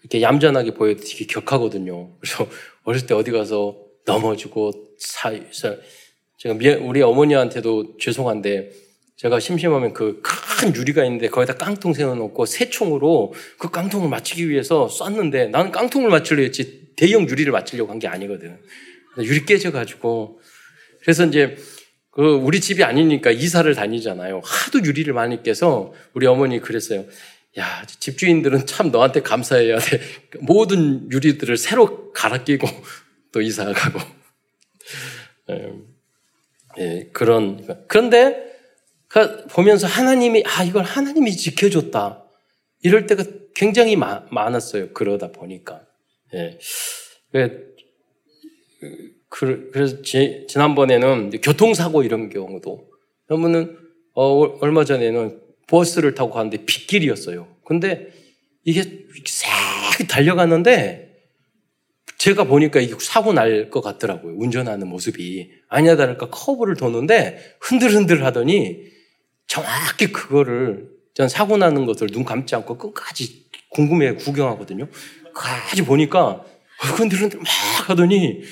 [0.00, 2.16] 이렇게 얌전하게 보여도 되게 격하거든요.
[2.18, 2.46] 그래서
[2.84, 5.76] 어렸을 때 어디 가서 넘어지고 사, 사
[6.38, 8.70] 제가 우리 어머니한테도 죄송한데
[9.16, 10.22] 제가 심심하면 그
[10.62, 16.40] 큰 유리가 있는데 거기다 깡통 세워놓고 새총으로 그 깡통을 맞추기 위해서 쐈는데 나는 깡통을 맞추려
[16.42, 18.58] 했지 대형 유리를 맞추려고 한 게 아니거든.
[19.18, 20.40] 유리 깨져가지고
[21.00, 21.56] 그래서 이제
[22.12, 24.42] 그 우리 집이 아니니까 이사를 다니잖아요.
[24.44, 27.06] 하도 유리를 많이 깨서 우리 어머니 그랬어요.
[27.58, 30.00] 야, 집주인들은 참 너한테 감사해야 돼.
[30.40, 32.68] 모든 유리들을 새로 갈아 끼고
[33.32, 33.98] 또 이사 가고.
[35.50, 35.72] 예,
[36.78, 37.86] 예, 그런.
[37.88, 38.52] 그런데
[39.08, 42.24] 그 보면서 하나님이, 아, 이걸 하나님이 지켜줬다.
[42.82, 44.92] 이럴 때가 굉장히 마, 많았어요.
[44.92, 45.82] 그러다 보니까.
[46.34, 46.58] 예.
[49.32, 52.86] 그, 래서 지, 난번에는 교통사고 이런 경우도
[53.26, 53.78] 그러면은
[54.14, 57.48] 어, 얼마 전에는 버스를 타고 가는데 빗길이었어요.
[57.64, 58.08] 근데
[58.62, 58.82] 이게
[59.24, 61.16] 싹 달려갔는데
[62.18, 64.34] 제가 보니까 이게 사고 날 것 같더라고요.
[64.36, 65.50] 운전하는 모습이.
[65.70, 68.82] 아니야 다를까 커브를 도는데 흔들흔들 하더니
[69.46, 74.88] 정확히 그거를 전 사고 나는 것을 눈 감지 않고 끝까지 궁금해 구경하거든요.
[75.24, 76.44] 끝까지 보니까
[76.80, 77.46] 흔들흔들 막
[77.88, 78.42] 하더니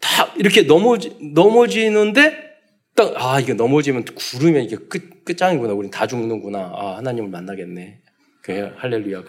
[0.00, 2.50] 다 이렇게 넘어지, 넘어지는데
[2.94, 5.72] 딱, 아, 이게 넘어지면 구르면 이게 끝, 끝장이구나.
[5.72, 6.58] 우린 다 죽는구나.
[6.58, 8.00] 아, 하나님을 만나겠네.
[8.42, 9.24] 그 할렐루야.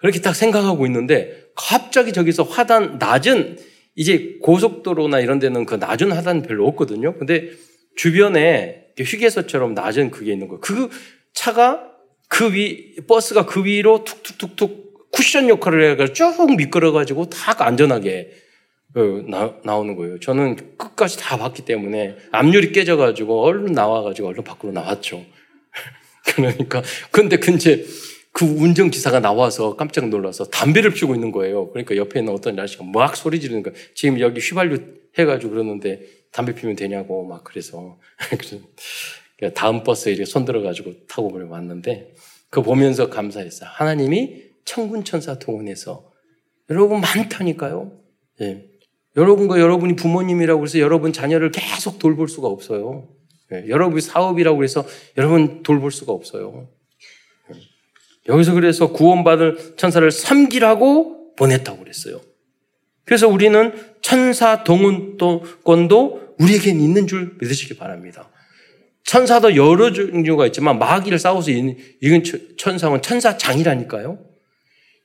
[0.00, 3.58] 그렇게 딱 생각하고 있는데 갑자기 저기서 화단, 낮은,
[3.96, 7.18] 이제 고속도로나 이런 데는 그 낮은 화단 별로 없거든요.
[7.18, 7.50] 근데
[7.96, 10.60] 주변에 휴게소처럼 낮은 그게 있는 거예요.
[10.60, 10.88] 그
[11.34, 11.90] 차가
[12.28, 18.49] 그 위, 버스가 그 위로 툭툭툭툭 쿠션 역할을 해가지고 쭉 미끄러가지고 다 안전하게 그
[19.28, 20.18] 나, 나오는 거예요.
[20.18, 25.24] 저는 끝까지 다 봤기 때문에 앞유리 깨져가지고 얼른 나와가지고 얼른 밖으로 나왔죠.
[26.34, 27.84] 그러니까 근데 근데
[28.32, 31.70] 그 운전기사가 나와서 깜짝 놀라서 담배를 피우고 있는 거예요.
[31.70, 33.76] 그러니까 옆에 있는 어떤 아저씨가 막 소리 지르는 거예요.
[33.94, 34.78] 지금 여기 휘발유
[35.18, 37.98] 해가지고 그러는데 담배 피우면 되냐고 막 그래서
[39.54, 42.14] 다음 버스에 이렇게 손들어가지고 타고 왔는데
[42.50, 43.70] 그 보면서 감사했어요.
[43.72, 46.10] 하나님이 천군천사 동원해서
[46.68, 47.92] 여러분 많다니까요.
[48.42, 48.69] 예.
[49.16, 53.08] 여러분과 여러분이 부모님이라고 해서 여러분 자녀를 계속 돌볼 수가 없어요.
[53.50, 54.84] 네, 여러분이 사업이라고 해서
[55.16, 56.68] 여러분 돌볼 수가 없어요.
[57.50, 57.56] 네.
[58.28, 62.20] 여기서 그래서 구원받을 천사를 삼기라고 보냈다고 그랬어요.
[63.04, 68.30] 그래서 우리는 천사 동원권도 우리에겐 있는 줄 믿으시기 바랍니다.
[69.04, 72.22] 천사도 여러 종류가 있지만 마귀를 싸워서 이긴
[72.56, 74.18] 천사는 천사장이라니까요.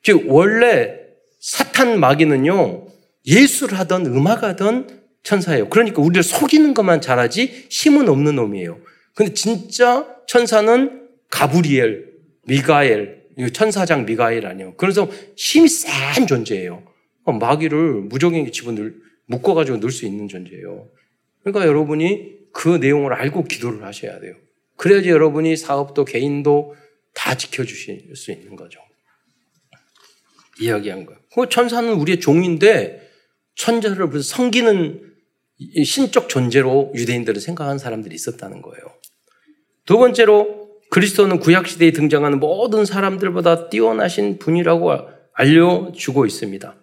[0.03, 0.99] 즉 원래
[1.39, 2.84] 사탄 마귀는요
[3.27, 5.69] 예술을 하던 음악하던 천사예요.
[5.69, 8.79] 그러니까 우리를 속이는 것만 잘하지 힘은 없는 놈이에요.
[9.15, 14.75] 근데 진짜 천사는 가브리엘, 미가엘, 천사장 미가엘 아니에요.
[14.75, 16.83] 그래서 힘이 센 존재예요.
[17.23, 18.91] 어, 마귀를 무적에게 집어넣,
[19.25, 20.87] 묶어가지고 넣을 수 있는 존재예요.
[21.43, 24.35] 그러니까 여러분이 그 내용을 알고 기도를 하셔야 돼요.
[24.77, 26.75] 그래야지 여러분이 사업도 개인도
[27.13, 28.79] 다 지켜주실 수 있는 거죠.
[30.59, 31.19] 이야기한 거예요.
[31.33, 33.04] 그 천사는 우리의 종인데
[33.55, 35.01] 천자를 섬기는
[35.83, 38.83] 신적 존재로 유대인들을 생각하는 사람들이 있었다는 거예요.
[39.85, 44.91] 두 번째로 그리스도는 구약 시대에 등장하는 모든 사람들보다 뛰어나신 분이라고
[45.33, 46.75] 알려주고 있습니다.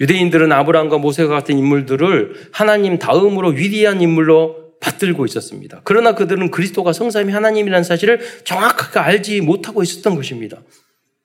[0.00, 5.80] 유대인들은 아브라함과 모세가 같은 인물들을 하나님 다음으로 위대한 인물로 받들고 있었습니다.
[5.84, 10.62] 그러나 그들은 그리스도가 성삼이 하나님이라는 사실을 정확하게 알지 못하고 있었던 것입니다.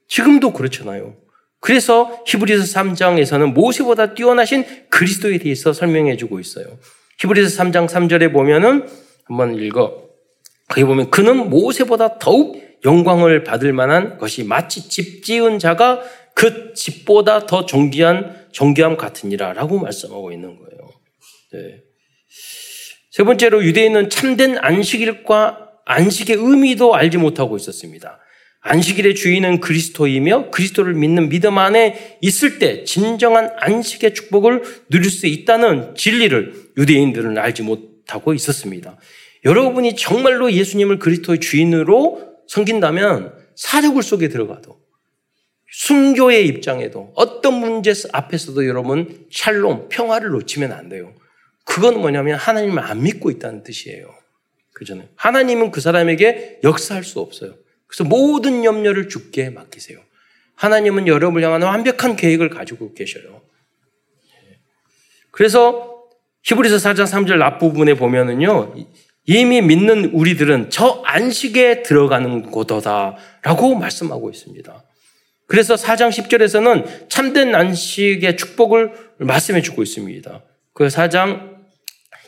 [0.07, 1.15] 지금도 그렇잖아요.
[1.61, 6.65] 그래서 히브리서 3장에서는 모세보다 뛰어나신 그리스도에 대해서 설명해 주고 있어요.
[7.19, 8.87] 히브리서 3장 3절에 보면은
[9.25, 10.09] 한번 읽어.
[10.67, 16.01] 거기 보면 그는 모세보다 더욱 영광을 받을 만한 것이 마치 집 지은 자가
[16.33, 20.89] 그 집보다 더 존귀한 존귀함 같으니라라고 말씀하고 있는 거예요.
[21.53, 21.83] 네.
[23.11, 28.19] 세 번째로 유대인은 참된 안식일과 안식의 의미도 알지 못하고 있었습니다.
[28.61, 35.95] 안식일의 주인은 그리스도이며 그리스도를 믿는 믿음 안에 있을 때 진정한 안식의 축복을 누릴 수 있다는
[35.95, 38.97] 진리를 유대인들은 알지 못하고 있었습니다.
[39.45, 44.79] 여러분이 정말로 예수님을 그리스도의 주인으로 섬긴다면 사적을 속에 들어가도
[45.71, 51.13] 순교의 입장에도 어떤 문제 앞에서도 여러분 샬롬 평화를 놓치면 안 돼요.
[51.65, 54.13] 그건 뭐냐면 하나님을 안 믿고 있다는 뜻이에요.
[54.73, 55.07] 그잖아요.
[55.15, 57.55] 하나님은 그 사람에게 역사할 수 없어요.
[57.91, 59.99] 그래서 모든 염려를 죽게 맡기세요.
[60.55, 63.41] 하나님은 여러분을 향한 완벽한 계획을 가지고 계셔요.
[65.31, 66.05] 그래서
[66.43, 68.75] 히브리서 4장 3절 앞부분에 보면은요,
[69.25, 74.83] 이미 믿는 우리들은 저 안식에 들어가는 곳이다라고 말씀하고 있습니다.
[75.47, 80.43] 그래서 4장 10절에서는 참된 안식의 축복을 말씀해 주고 있습니다.
[80.73, 81.57] 그 4장,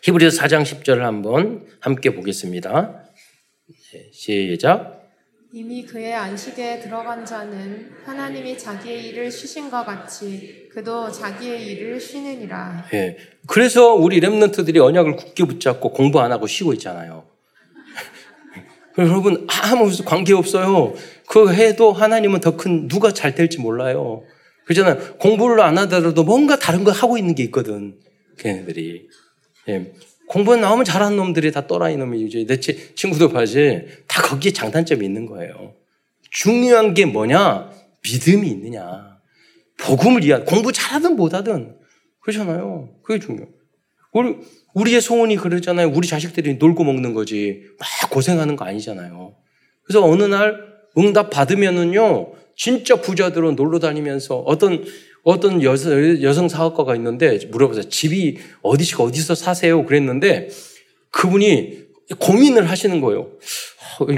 [0.02, 3.02] 히브리서 4장 10절을 한번 함께 보겠습니다.
[3.93, 5.03] 네, 시작.
[5.56, 12.86] 이미 그의 안식에 들어간 자는 하나님이 자기의 일을 쉬신 것 같이 그도 자기의 일을 쉬느니라.
[12.96, 13.18] 예.
[13.46, 17.28] 그래서 우리 렘넌트들이 언약을 굳게 붙잡고 공부 안 하고 쉬고 있잖아요.
[18.98, 20.96] 여러분 아무 관계 없어요.
[21.28, 24.24] 그 해도 하나님은 더 큰 누가 잘 될지 몰라요.
[24.66, 25.18] 그잖아요.
[25.20, 28.00] 공부를 안 하더라도 뭔가 다른 거 하고 있는 게 있거든.
[28.39, 29.08] 걔네들이.
[29.70, 29.94] 예.
[30.27, 32.45] 공부 나오면 잘하는 놈들이 다 또라이 놈이지.
[32.47, 33.86] 내 친구도 봐지.
[34.07, 35.75] 다 거기에 장단점이 있는 거예요.
[36.31, 37.69] 중요한 게 뭐냐?
[38.03, 39.17] 믿음이 있느냐.
[39.77, 41.75] 복음을 이해, 공부 잘하든 못하든.
[42.21, 42.89] 그렇잖아요.
[43.03, 43.47] 그게 중요해요.
[44.13, 44.38] 우리,
[44.73, 45.91] 우리의 소원이 그러잖아요.
[45.93, 47.63] 우리 자식들이 놀고 먹는 거지.
[47.79, 49.36] 막 고생하는 거 아니잖아요.
[49.83, 54.86] 그래서 어느 날 응답 받으면은요, 진짜 부자들은 놀러 다니면서 어떤
[55.23, 57.89] 어떤 여성, 여성 사업가가 있는데 물어보세요.
[57.89, 59.86] 집이 어디시고 어디서 사세요?
[59.86, 60.49] 그랬는데
[61.12, 61.83] 그분이
[62.19, 63.31] 고민을 하시는 거예요.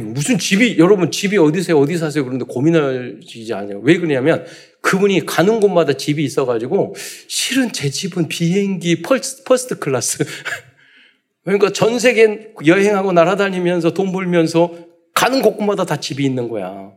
[0.02, 1.78] 무슨 집이, 여러분 집이 어디세요?
[1.78, 2.24] 어디 사세요?
[2.24, 3.80] 그런데 고민하지 않아요.
[3.84, 4.46] 왜 그러냐면
[4.82, 6.96] 그분이 가는 곳마다 집이 있어가지고
[7.28, 10.24] 실은 제 집은 비행기 first, first class.
[11.44, 14.74] 그러니까 전 세계 여행하고 날아다니면서 돈 벌면서
[15.14, 16.92] 가는 곳마다 다 집이 있는 거야.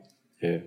[0.45, 0.63] 예.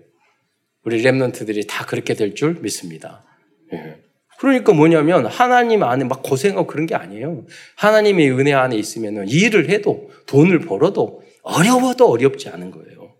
[0.84, 3.24] 우리 랩런트들이 다 그렇게 될 줄 믿습니다.
[3.72, 4.02] 예.
[4.38, 7.44] 그러니까 뭐냐면 하나님 안에 막 고생하고 그런 게 아니에요.
[7.76, 13.14] 하나님의 은혜 안에 있으면 일을 해도 돈을 벌어도 어려워도 어렵지 않은 거예요.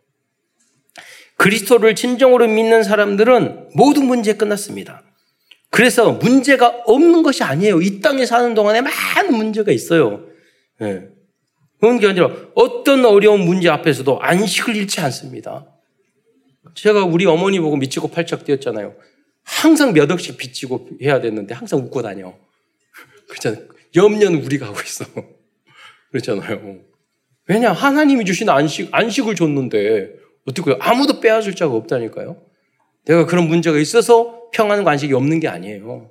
[1.37, 5.03] 그리스도를 진정으로 믿는 사람들은 모든 문제 끝났습니다.
[5.71, 7.81] 그래서 문제가 없는 것이 아니에요.
[7.81, 10.27] 이 땅에 사는 동안에 많은 문제가 있어요.
[10.83, 11.09] 예.
[11.81, 15.67] 그런 게 아니라 어떤 어려운 문제 앞에서도 안식을 잃지 않습니다.
[16.75, 18.95] 제가 우리 어머니 보고 미치고 팔짝 뛰었잖아요.
[19.45, 22.35] 항상 몇 억씩 빚지고 해야 되는데 항상 웃고 다녀.
[23.29, 23.67] 그렇잖아요.
[23.95, 25.05] 염려는 우리가 하고 있어.
[26.11, 26.81] 그렇잖아요.
[27.49, 27.73] 왜냐?
[27.73, 30.15] 하나님이 주신 안식, 안식을 줬는데,
[30.47, 32.41] 어떻게, 아무도 빼앗을 자가 없다니까요.
[33.05, 36.11] 내가 그런 문제가 있어서 평안과 안식이 없는 게 아니에요.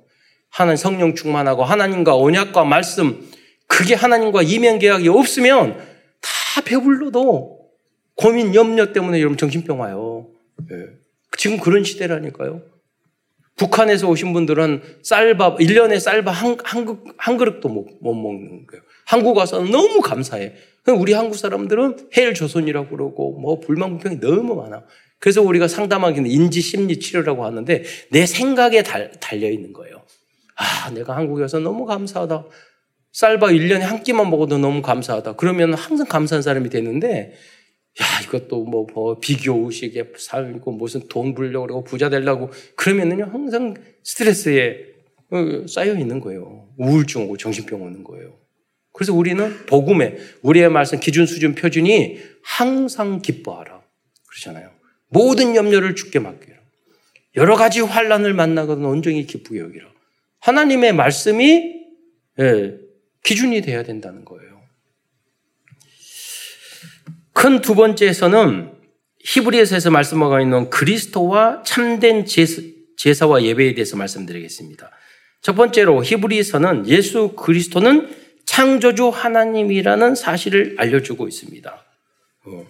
[0.50, 3.26] 하나님 성령 충만하고 하나님과 언약과 말씀,
[3.66, 5.78] 그게 하나님과 이면 계약이 없으면
[6.20, 7.70] 다 배불러도
[8.14, 10.28] 고민, 염려 때문에 여러분 정신병 와요.
[10.68, 10.76] 네.
[11.38, 12.62] 지금 그런 시대라니까요.
[13.56, 18.82] 북한에서 오신 분들은 쌀밥, 1년에 쌀밥 한, 한, 한 그릇도 못, 못 먹는 거예요.
[19.06, 20.54] 한국 와서 너무 감사해.
[20.98, 24.84] 우리 한국 사람들은 헬 조선이라고 그러고 뭐 불만불평이 너무 많아.
[25.18, 30.02] 그래서 우리가 상담하기는 인지 심리 치료라고 하는데 내 생각에 달, 달려 있는 거예요.
[30.56, 32.44] 아, 내가 한국에 와서 너무 감사하다.
[33.12, 35.34] 쌀밥 1년에 한 끼만 먹어도 너무 감사하다.
[35.34, 37.34] 그러면 항상 감사한 사람이 되는데
[38.00, 43.74] 야, 이것도 뭐, 뭐 비교 의식에 살고 무슨 돈 벌려고 그러고 부자 되려고 그러면은요, 항상
[44.02, 44.92] 스트레스에
[45.30, 46.68] 어, 쌓여 있는 거예요.
[46.78, 48.38] 우울증 오고 정신병 오는 거예요.
[48.92, 53.82] 그래서 우리는 복음에 우리의 말씀 기준 수준 표준이 항상 기뻐하라.
[54.28, 54.70] 그러잖아요.
[55.08, 56.56] 모든 염려를 죽게 맡기라.
[57.36, 59.86] 여러 가지 환란을 만나거든 온전히 기쁘게 여기라.
[60.40, 61.82] 하나님의 말씀이
[62.40, 62.74] 예,
[63.24, 64.51] 기준이 돼야 된다는 거예요.
[67.42, 68.70] 큰 두 번째에서는
[69.24, 74.88] 히브리에서 말씀하고 있는 그리스도와 참된 제사, 와 예배에 대해서 말씀드리겠습니다.
[75.40, 78.14] 첫 번째로 히브리에서는 예수 그리스도는
[78.46, 81.84] 창조주 하나님이라는 사실을 알려주고 있습니다.
[82.44, 82.66] 어.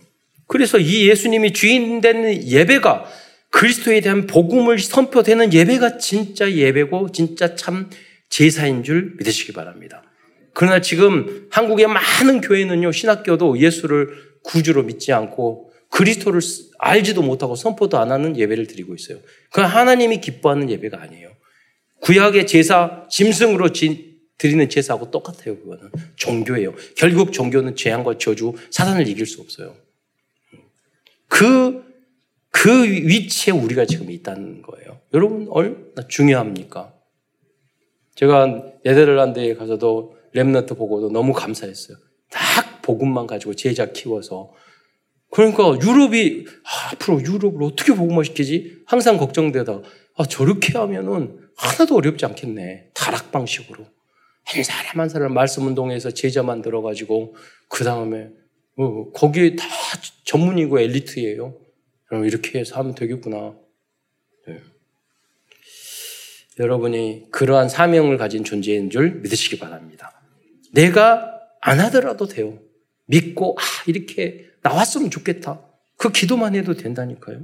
[0.47, 3.05] 그래서 이 예수님이 주인된 예배가
[3.51, 7.91] 그리스도에 대한 복음을 선포되는 예배가 진짜 예배고 진짜 참
[8.31, 10.03] 제사인 줄 믿으시기 바랍니다.
[10.55, 16.40] 그러나 지금 한국의 많은 교회는요, 신학교도 예수를 구주로 믿지 않고 그리스도를
[16.78, 19.18] 알지도 못하고 선포도 안 하는 예배를 드리고 있어요.
[19.50, 21.31] 그건 하나님이 기뻐하는 예배가 아니에요.
[22.00, 23.70] 구약의 제사, 짐승으로
[24.38, 25.90] 드리는 제사하고 똑같아요, 그거는.
[26.16, 26.74] 종교예요.
[26.96, 29.76] 결국 종교는 재앙과 저주, 사단을 이길 수 없어요.
[31.28, 31.85] 그,
[32.50, 34.98] 그 위치에 우리가 지금 있다는 거예요.
[35.14, 36.92] 여러분, 얼마나 중요합니까?
[38.16, 41.96] 제가 네덜란드에 가서도 랩너트 보고도 너무 감사했어요.
[42.31, 44.53] 딱 복음만 가지고 제자 키워서.
[45.31, 48.83] 그러니까 유럽이, 아, 앞으로 유럽을 어떻게 복음화 시키지?
[48.87, 49.83] 항상 걱정되다가,
[50.16, 52.90] 아, 저렇게 하면은 하나도 어렵지 않겠네.
[52.92, 53.87] 타락 방식으로.
[54.45, 57.35] 한 사람 한 사람 말씀 운동에서 제자 만들어 가지고,
[57.68, 58.29] 그 다음에,
[58.77, 59.64] 어, 거기에 다
[60.25, 61.57] 전문이고 엘리트예요.
[62.07, 63.55] 그럼 이렇게 해서 하면 되겠구나.
[64.47, 64.61] 네.
[66.59, 70.21] 여러분이 그러한 사명을 가진 존재인 줄 믿으시기 바랍니다.
[70.73, 72.59] 내가 안 하더라도 돼요.
[73.07, 75.61] 믿고, 아, 이렇게 나왔으면 좋겠다.
[75.97, 77.43] 그 기도만 해도 된다니까요.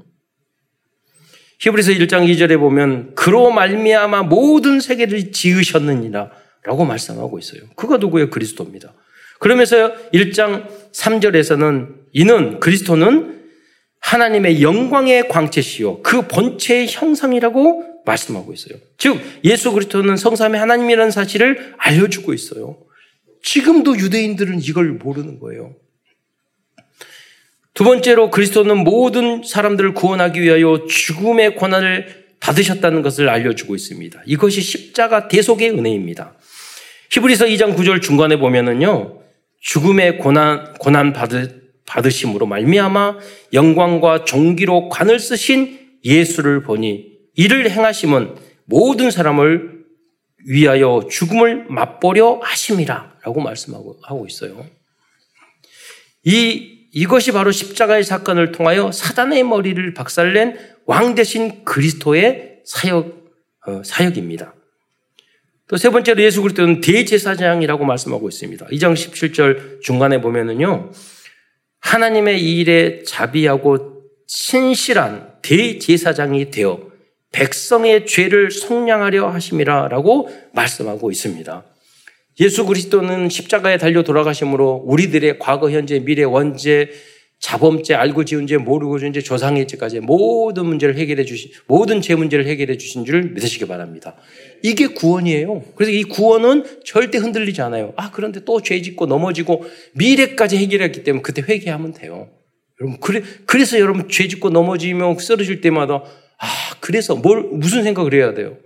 [1.60, 6.30] 히브리서 1장 2절에 보면 그로 말미암아 모든 세계를 지으셨느니라
[6.64, 7.62] 라고 말씀하고 있어요.
[7.74, 8.30] 그가 누구예요?
[8.30, 8.94] 그리스도입니다.
[9.40, 13.38] 그러면서 1장 3절에서는 이는 그리스도는
[14.00, 18.78] 하나님의 영광의 광채시요 그 본체의 형상이라고 말씀하고 있어요.
[18.96, 22.78] 즉 예수 그리스도는 성삼의 하나님이라는 사실을 알려주고 있어요.
[23.42, 25.74] 지금도 유대인들은 이걸 모르는 거예요.
[27.74, 34.22] 두 번째로 그리스도는 모든 사람들을 구원하기 위하여 죽음의 권한을 받으셨다는 것을 알려주고 있습니다.
[34.26, 36.34] 이것이 십자가 대속의 은혜입니다.
[37.10, 39.20] 히브리서 2장 9절 중간에 보면은요.
[39.60, 43.18] 죽음의 고난 고난 받으, 받으심으로 말미암아
[43.52, 49.77] 영광과 종기로 관을 쓰신 예수를 보니 이를 행하심은 모든 사람을
[50.48, 54.66] 위하여 죽음을 맛보려 하심이라라고 말씀하고 하고 있어요.
[56.24, 63.28] 이 이것이 바로 십자가의 사건을 통하여 사단의 머리를 박살낸 왕 대신 그리스도의 사역
[63.66, 64.54] 어, 사역입니다.
[65.68, 68.66] 또 세 번째로 예수 그리스도는 대제사장이라고 말씀하고 있습니다.
[68.68, 70.90] 2장 17절 중간에 보면은요.
[71.80, 76.88] 하나님의 일에 자비하고 신실한 대제사장이 되어
[77.32, 81.64] 백성의 죄를 속량하려 하심이라라고 말씀하고 있습니다.
[82.40, 86.90] 예수 그리스도는 십자가에 달려 돌아가심으로 우리들의 과거, 현재, 미래, 원죄,
[87.40, 92.14] 자범죄, 알고 지은 죄, 모르고 지은 죄, 조상의 죄까지 모든 문제를 해결해 주신, 모든 죄
[92.14, 94.16] 문제를 해결해 주신 줄 믿으시기 바랍니다.
[94.62, 95.62] 이게 구원이에요.
[95.76, 97.92] 그래서 이 구원은 절대 흔들리지 않아요.
[97.96, 99.64] 아, 그런데 또 죄 짓고 넘어지고
[99.94, 102.28] 미래까지 해결했기 때문에 그때 회개하면 돼요.
[102.80, 106.02] 여러분, 그래, 그래서 여러분 죄 짓고 넘어지면 쓰러질 때마다
[106.38, 106.46] 아,
[106.80, 108.56] 그래서 뭘, 무슨 생각을 해야 돼요?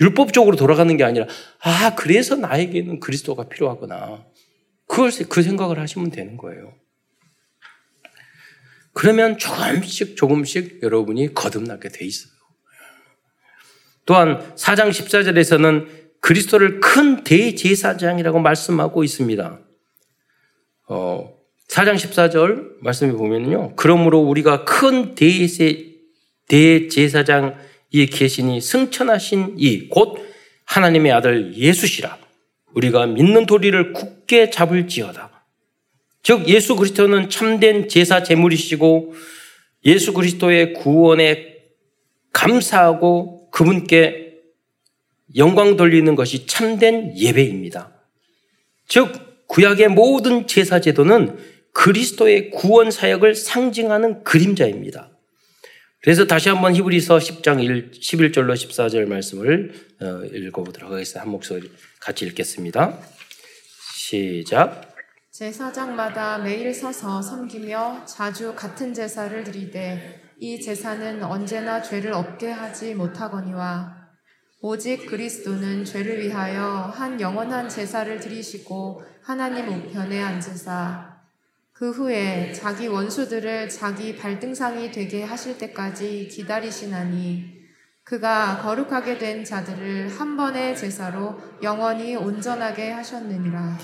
[0.00, 1.26] 율법적으로 돌아가는 게 아니라,
[1.60, 4.24] 아, 그래서 나에게는 그리스도가 필요하구나.
[4.86, 6.74] 그걸, 그 생각을 하시면 되는 거예요.
[8.92, 12.32] 그러면 조금씩 조금씩 여러분이 거듭나게 돼 있어요.
[14.04, 19.60] 또한 4장 14절에서는 그리스도를 큰 대제사장이라고 말씀하고 있습니다.
[20.88, 21.34] 어,
[21.68, 23.76] 4장 14절 말씀해 보면요.
[23.76, 25.89] 그러므로 우리가 큰 대세,
[26.50, 30.18] 대제사장이 계시니 승천하신 이 곧
[30.64, 32.18] 하나님의 아들 예수시라.
[32.74, 35.44] 우리가 믿는 도리를 굳게 잡을지어다.
[36.22, 39.14] 즉 예수 그리스도는 참된 제사 제물이시고
[39.84, 41.56] 예수 그리스도의 구원에
[42.32, 44.34] 감사하고 그분께
[45.36, 47.92] 영광 돌리는 것이 참된 예배입니다.
[48.86, 51.38] 즉, 구약의 모든 제사 제도는
[51.72, 55.10] 그리스도의 구원 사역을 상징하는 그림자입니다.
[56.02, 61.20] 그래서 다시 한번 히브리서 10장 1, 11절로 14절 말씀을 어, 읽어보도록 하겠습니다.
[61.20, 61.70] 한 목소리
[62.00, 62.98] 같이 읽겠습니다.
[63.94, 64.94] 시작.
[65.30, 74.00] 제사장마다 매일 서서 섬기며 자주 같은 제사를 드리되 이 제사는 언제나 죄를 없게 하지 못하거니와
[74.62, 81.09] 오직 그리스도는 죄를 위하여 한 영원한 제사를 드리시고 하나님 우편에 앉으사
[81.80, 87.44] 그 후에 자기 원수들을 자기 발등상이 되게 하실 때까지 기다리시나니
[88.04, 93.78] 그가 거룩하게 된 자들을 한 번의 제사로 영원히 온전하게 하셨느니라.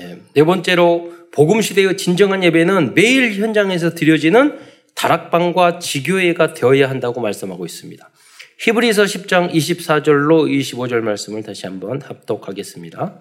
[0.00, 4.58] 예, 네 번째로 복음 시대의 진정한 예배는 매일 현장에서 드려지는
[4.94, 8.10] 다락방과 지교회가 되어야 한다고 말씀하고 있습니다.
[8.58, 13.18] 히브리서 10장 24절로 25절 말씀을 다시 한번 합독하겠습니다.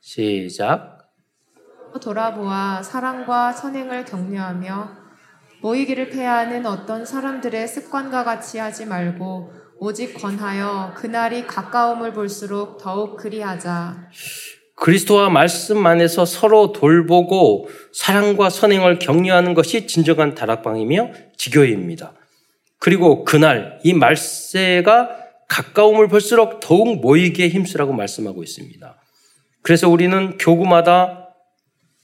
[0.00, 1.03] 시작.
[2.00, 5.04] 돌아보아 사랑과 선행을 격려하며
[5.62, 14.10] 모이기를 패하는 어떤 사람들의 습관과 같이 하지 말고 오직 권하여 그날이 가까움을 볼수록 더욱 그리하자.
[14.76, 22.12] 그리스도와 말씀 안에서 서로 돌보고 사랑과 선행을 격려하는 것이 진정한 다락방이며 지교회입니다.
[22.78, 25.08] 그리고 그날 이 말세가
[25.48, 28.96] 가까움을 볼수록 더욱 모이기에 힘쓰라고 말씀하고 있습니다.
[29.62, 31.23] 그래서 우리는 교구마다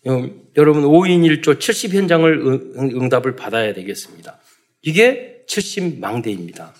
[0.05, 2.43] 여러분 5인 1조 70 현장을
[2.77, 4.39] 응답을 받아야 되겠습니다.
[4.83, 6.75] 이게 70 망대입니다.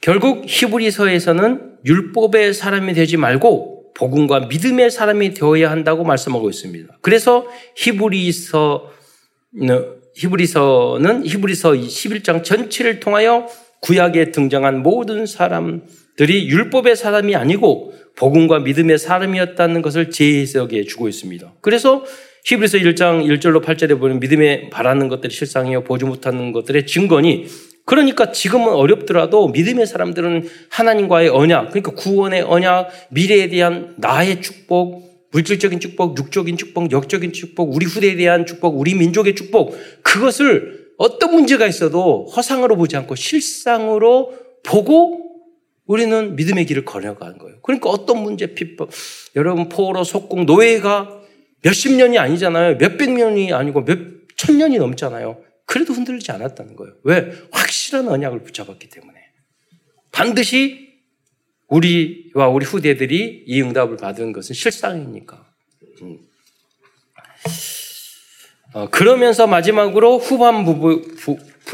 [0.00, 6.98] 결국 히브리서에서는 율법의 사람이 되지 말고 복음과 믿음의 사람이 되어야 한다고 말씀하고 있습니다.
[7.00, 8.90] 그래서 히브리서
[10.16, 13.48] 히브리서는 히브리서 11장 전체를 통하여
[13.80, 15.82] 구약에 등장한 모든 사람
[16.16, 21.54] 들이 율법의 사람이 아니고 복음과 믿음의 사람이었다는 것을 재해석해 주고 있습니다.
[21.60, 22.04] 그래서
[22.44, 27.46] 히브리서 1장 1절로 8절에 보면 믿음에 바라는 것들이 실상이요 보지 못하는 것들의 증거니
[27.84, 35.80] 그러니까 지금은 어렵더라도 믿음의 사람들은 하나님과의 언약, 그러니까 구원의 언약, 미래에 대한 나의 축복, 물질적인
[35.80, 41.66] 축복, 육적인 축복, 역적인 축복, 우리 후대에 대한 축복, 우리 민족의 축복, 그것을 어떤 문제가
[41.66, 45.23] 있어도 허상으로 보지 않고 실상으로 보고
[45.86, 47.58] 우리는 믿음의 길을 걸어가는 거예요.
[47.62, 48.88] 그러니까 어떤 문제, 핍박,
[49.36, 51.20] 여러분 포로, 속국, 노예가
[51.62, 52.76] 몇십 년이 아니잖아요.
[52.76, 55.42] 몇백 년이 아니고 몇 천 년이 넘잖아요.
[55.66, 56.94] 그래도 흔들리지 않았다는 거예요.
[57.04, 57.32] 왜?
[57.52, 59.18] 확실한 언약을 붙잡았기 때문에.
[60.12, 60.92] 반드시
[61.68, 65.46] 우리와 우리 후대들이 이 응답을 받은 것은 실상이니까.
[66.02, 66.18] 음.
[68.74, 71.02] 어, 그러면서 마지막으로 후반부,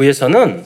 [0.01, 0.63] 에서는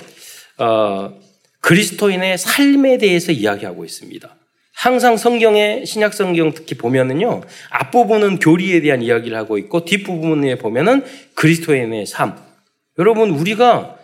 [0.58, 1.20] 어,
[1.64, 4.36] 그리스도인의 삶에 대해서 이야기하고 있습니다.
[4.74, 7.40] 항상 성경의 신약 성경 특히 보면은요
[7.70, 11.02] 앞부분은 교리에 대한 이야기를 하고 있고 뒷부분에 보면은
[11.34, 12.36] 그리스도인의 삶.
[12.98, 13.96] 여러분 우리가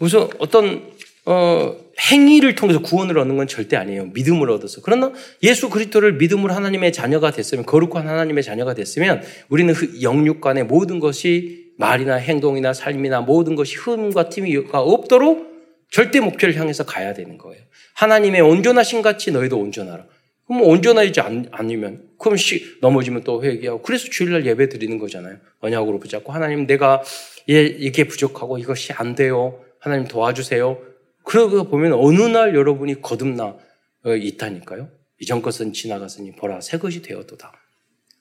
[0.00, 0.90] 무슨 어떤
[1.26, 1.76] 어,
[2.10, 4.06] 행위를 통해서 구원을 얻는 건 절대 아니에요.
[4.06, 4.80] 믿음을 얻어서.
[4.82, 10.98] 그러나 예수 그리스도를 믿음으로 하나님의 자녀가 됐으면 거룩한 하나님의 자녀가 됐으면 우리는 그 영육간의 모든
[10.98, 15.51] 것이 말이나 행동이나 삶이나 모든 것이 흠과 틈이가 없도록
[15.92, 17.62] 절대 목표를 향해서 가야 되는 거예요.
[17.94, 20.06] 하나님의 온전하신 같이 너희도 온전하라.
[20.46, 25.36] 그럼 온전하지 않 으면 그럼 시, 넘어지면 또 회개하고 그래서 주일날 예배 드리는 거잖아요.
[25.60, 27.02] 언약으로 붙잡고 하나님 내가
[27.50, 29.62] 예, 이게 부족하고 이것이 안 돼요.
[29.78, 30.80] 하나님 도와주세요.
[31.24, 33.56] 그러고 보면 어느 날 여러분이 거듭나
[34.04, 34.88] 어, 있다니까요.
[35.20, 37.52] 이전 것은 지나갔으니 보라 새 것이 되었도다.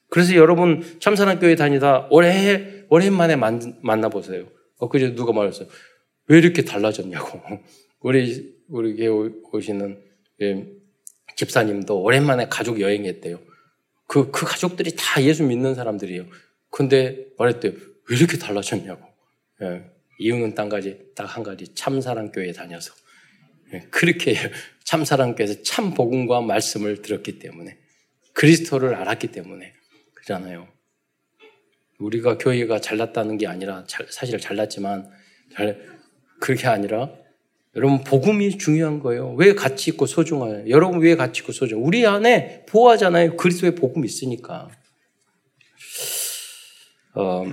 [0.09, 4.45] 그래서 여러분 참사랑교회 다니다 오래 오랜만에 만, 나보세요
[4.77, 5.67] 엊그제 누가 말했어요.
[6.31, 7.41] 왜 이렇게 달라졌냐고.
[7.99, 9.09] 우리, 우리 교회
[9.51, 10.01] 오시는
[10.41, 10.65] 예,
[11.35, 13.37] 집사님도 오랜만에 가족 여행했대요.
[14.07, 16.25] 그, 그 가족들이 다 예수 믿는 사람들이에요.
[16.69, 17.73] 근데 말했대요.
[17.73, 19.05] 왜 이렇게 달라졌냐고.
[19.61, 19.83] 예,
[20.19, 21.75] 이유는 딴 가지, 딱 한 가지.
[21.75, 22.93] 참사랑교회 다녀서.
[23.73, 24.35] 예, 그렇게
[24.85, 27.77] 참사랑교회에서 참 복음과 말씀을 들었기 때문에.
[28.31, 29.73] 그리스도를 알았기 때문에.
[30.13, 30.69] 그잖아요.
[31.99, 35.11] 우리가 교회가 잘났다는 게 아니라 사실 잘났지만
[35.53, 36.00] 잘,
[36.41, 37.09] 그게 아니라
[37.77, 39.33] 여러분 복음이 중요한 거예요.
[39.37, 40.69] 왜 가치 있고 소중해요?
[40.69, 41.85] 여러분 왜 가치 있고 소중?
[41.85, 43.37] 우리 안에 보호하잖아요.
[43.37, 44.67] 그리스도의 복음이 있으니까.
[47.15, 47.45] 어,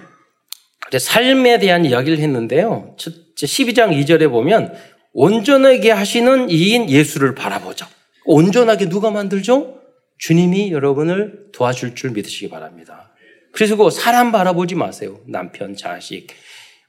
[0.99, 2.97] 삶에 대한 이야기를 했는데요.
[2.99, 4.75] 12장 2절에 보면
[5.13, 7.89] 온전하게 하시는 이인 예수를 바라보자.
[8.25, 9.81] 온전하게 누가 만들죠?
[10.19, 13.15] 주님이 여러분을 도와줄 줄 믿으시기 바랍니다.
[13.53, 15.21] 그래서 그 사람 바라보지 마세요.
[15.27, 16.29] 남편, 자식,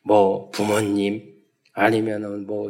[0.04, 1.39] 뭐 부모님,
[1.80, 2.70] 아니면은 뭐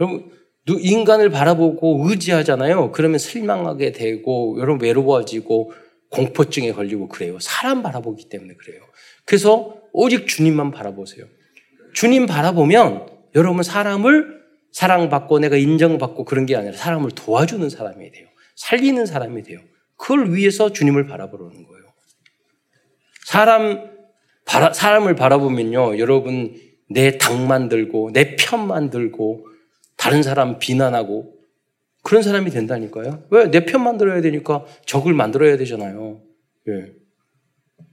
[0.00, 0.30] 여러분
[0.66, 2.92] 인간을 바라보고 의지하잖아요.
[2.92, 5.72] 그러면 실망하게 되고 여러분 외로워지고
[6.10, 7.38] 공포증에 걸리고 그래요.
[7.40, 8.82] 사람 바라보기 때문에 그래요.
[9.24, 11.26] 그래서 오직 주님만 바라보세요.
[11.94, 14.38] 주님 바라보면 여러분 사람을
[14.72, 18.26] 사랑받고 내가 인정받고 그런 게 아니라 사람을 도와주는 사람이 돼요.
[18.56, 19.60] 살리는 사람이 돼요.
[19.96, 21.84] 그걸 위해서 주님을 바라보는 거예요.
[23.24, 23.90] 사람,
[24.44, 26.54] 바라, 사람을 바라보면요, 여러분,
[26.90, 29.46] 내 당만 들고, 내 편만 들고,
[29.96, 31.34] 다른 사람 비난하고,
[32.02, 33.24] 그런 사람이 된다니까요.
[33.30, 33.50] 왜?
[33.50, 36.22] 내 편 만 들어야 되니까 적을 만들어야 되잖아요.
[36.68, 36.92] 예.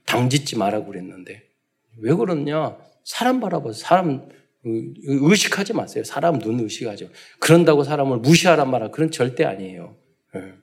[0.05, 1.43] 당 짓지 말라고 그랬는데.
[1.97, 2.77] 왜 그러냐?
[3.03, 4.29] 사람 바라봐서 사람
[4.63, 6.03] 의식하지 마세요.
[6.03, 7.09] 사람 눈 의식하죠.
[7.39, 9.95] 그런다고 사람을 무시하란 말은 그런 절대 아니에요.
[10.35, 10.53] 예.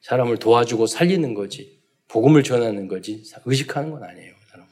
[0.00, 1.80] 사람을 도와주고 살리는 거지.
[2.08, 3.24] 복음을 전하는 거지.
[3.44, 4.32] 의식하는 건 아니에요.
[4.50, 4.66] 사람.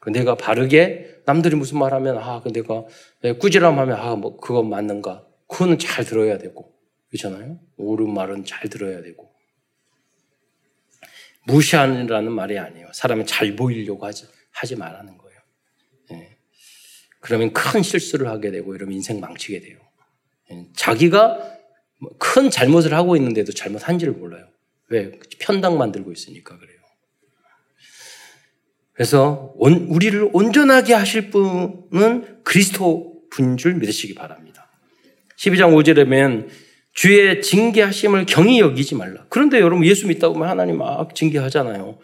[0.00, 4.68] 그 내가 바르게 남들이 무슨 말 하면 아, 그 내가 꾸지람 하면 아, 뭐 그건
[4.68, 5.26] 맞는가.
[5.48, 6.72] 그거는 잘 들어야 되고.
[7.10, 7.60] 그렇잖아요.
[7.76, 9.32] 옳은 말은 잘 들어야 되고.
[11.46, 12.88] 무시하라는 말이 아니에요.
[12.92, 15.40] 사람이 잘 보이려고 하지, 하지 말라는 거예요.
[16.12, 16.36] 예.
[17.20, 19.78] 그러면 큰 실수를 하게 되고 이러면 인생 망치게 돼요.
[20.52, 20.68] 예.
[20.74, 21.58] 자기가
[22.18, 24.48] 큰 잘못을 하고 있는데도 잘못한지를 몰라요.
[24.88, 25.12] 왜?
[25.40, 26.71] 편당 만들고 있으니까 그래요.
[28.94, 34.68] 그래서 온, 우리를 온전하게 하실 분은 그리스도 분줄 믿으시기 바랍니다.
[35.38, 36.48] 12장 5절에 면
[36.92, 39.24] 주의 징계하심을 경히 여기지 말라.
[39.28, 41.98] 그런데 여러분 예수 믿다고 하면 하나님 막 징계하잖아요.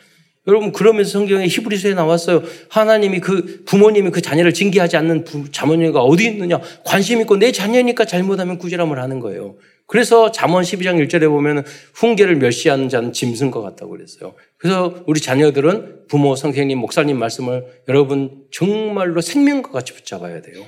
[0.46, 2.42] 여러분 그러면서 성경에 히브리서에 나왔어요.
[2.70, 6.58] 하나님이 그 부모님이 그 자녀를 징계하지 않는 부, 자녀가 어디 있느냐?
[6.84, 9.56] 관심 있고 내 자녀니까 잘못하면 꾸지람을 하는 거예요.
[9.88, 11.64] 그래서 잠언 12장 1절에 보면
[11.94, 14.34] 훈계를 멸시하는 자는 짐승과 같다고 그랬어요.
[14.58, 20.62] 그래서 우리 자녀들은 부모, 선생님, 목사님 말씀을 여러분 정말로 생명과 같이 붙잡아야 돼요.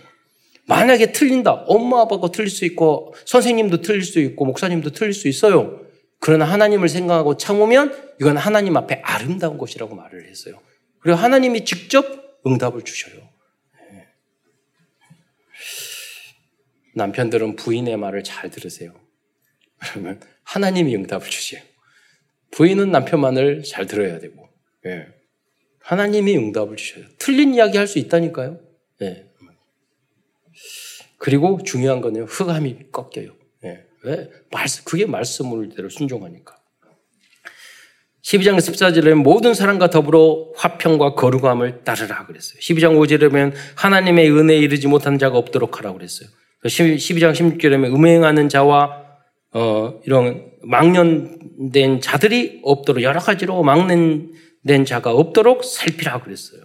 [0.67, 1.53] 만약에 틀린다.
[1.67, 5.81] 엄마, 아빠가 틀릴 수 있고, 선생님도 틀릴 수 있고, 목사님도 틀릴 수 있어요.
[6.19, 10.61] 그러나 하나님을 생각하고 참으면 이건 하나님 앞에 아름다운 것이라고 말을 했어요.
[11.01, 12.07] 그리고 하나님이 직접
[12.47, 13.17] 응답을 주셔요.
[13.91, 14.07] 네.
[16.95, 19.00] 남편들은 부인의 말을 잘 들으세요.
[19.81, 21.63] 그러면 하나님이 응답을 주세요.
[22.53, 24.49] 부인은 남편 말을 잘 들어야 되고,
[24.87, 25.07] 예.
[25.81, 27.05] 하나님이 응답을 주셔요.
[27.19, 28.61] 틀린 이야기 할 수 있다니까요.
[29.03, 29.27] 예.
[31.19, 33.35] 그리고 중요한 거는 흑암이 꺾여요.
[33.65, 33.85] 예.
[34.05, 34.31] 왜?
[34.51, 36.57] 말씀, 그게 말씀을대로 순종하니까.
[38.23, 42.61] 12장 14절에 모든 사람과 더불어 화평과 거룩함을 따르라 그랬어요.
[42.61, 46.29] 12장 5절에 보면 하나님의 은혜에 이르지 못한 자가 없도록 하라고 그랬어요.
[46.65, 49.10] 12장 16절에 보면 음행하는 자와
[49.53, 56.63] 어, 이런 망년된 자들이 없도록 여러 가지로 망년된 자가 없도록 살피라 그랬어요.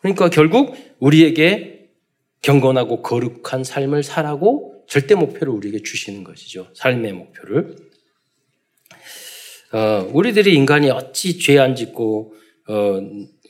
[0.00, 1.90] 그러니까 결국 우리에게
[2.42, 6.68] 경건하고 거룩한 삶을 살라고 절대 목표를 우리에게 주시는 것이죠.
[6.74, 7.76] 삶의 목표를.
[9.72, 12.34] 어, 우리들이 인간이 어찌 죄 안 짓고
[12.68, 13.00] 어,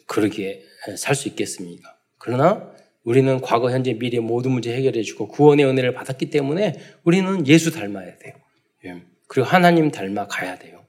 [0.07, 0.63] 그러게
[0.97, 1.97] 살 수 있겠습니까?
[2.19, 2.71] 그러나
[3.05, 8.17] 우리는 과거, 현재, 미래 모든 문제 해결해 주고 구원의 은혜를 받았기 때문에 우리는 예수 닮아야
[8.19, 8.35] 돼요.
[8.85, 9.03] 예.
[9.27, 10.85] 그리고 하나님 닮아 가야 돼요.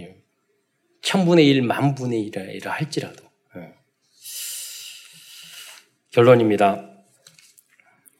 [0.00, 0.16] 예.
[1.02, 3.24] 천분의 일, 만분의 일이라 할지라도.
[3.56, 3.74] 예.
[6.10, 6.90] 결론입니다.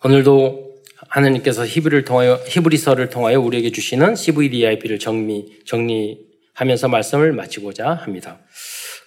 [0.05, 0.68] 오늘도
[1.09, 8.40] 하나님께서 히브리를 통하여 히브리서를 통하여 우리에게 주시는 CVDIP를 정리 정리하면서 말씀을 마치고자 합니다.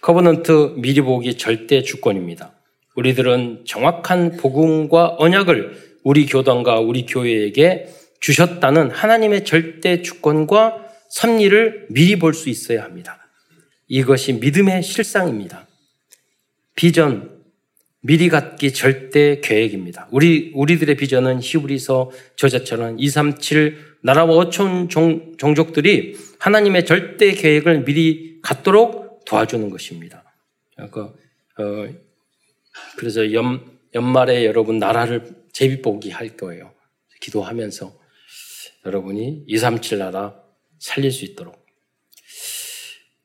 [0.01, 2.60] covenant 미리 보기 절대 주권입니다.
[2.95, 7.87] 우리들은 정확한 복음과 언약을 우리 교단과 우리 교회에게
[8.19, 13.17] 주셨다는 하나님의 절대 주권과 섭리를 미리 볼 수 있어야 합니다.
[13.87, 15.67] 이것이 믿음의 실상입니다.
[16.75, 17.41] 비전,
[18.01, 20.07] 미리 갖기 절대 계획입니다.
[20.11, 29.25] 우리, 우리들의 비전은 히브리서 저자처럼 237 나라와 어촌 종, 종족들이 하나님의 절대 계획을 미리 갖도록
[29.25, 30.23] 도와주는 것입니다.
[30.89, 31.87] 그, 어,
[32.97, 36.73] 그래서 연, 연말에 여러분 나라를 제비보기 할 거예요.
[37.21, 37.93] 기도하면서
[38.85, 40.35] 여러분이 237 나라
[40.79, 41.61] 살릴 수 있도록.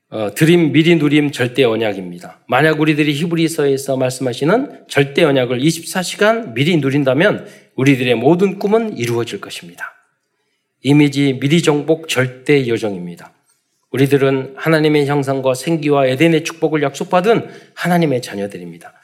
[0.09, 2.45] 어, 드림 미리 누림 절대 언약입니다.
[2.47, 9.95] 만약 우리들이 히브리서에서 말씀하시는 절대 언약을 24시간 미리 누린다면 우리들의 모든 꿈은 이루어질 것입니다.
[10.83, 13.33] 이미지 미리 정복 절대 여정입니다.
[13.91, 18.95] 우리들은 하나님의 형상과 생기와 에덴의 축복을 약속받은 하나님의 자녀들입니다.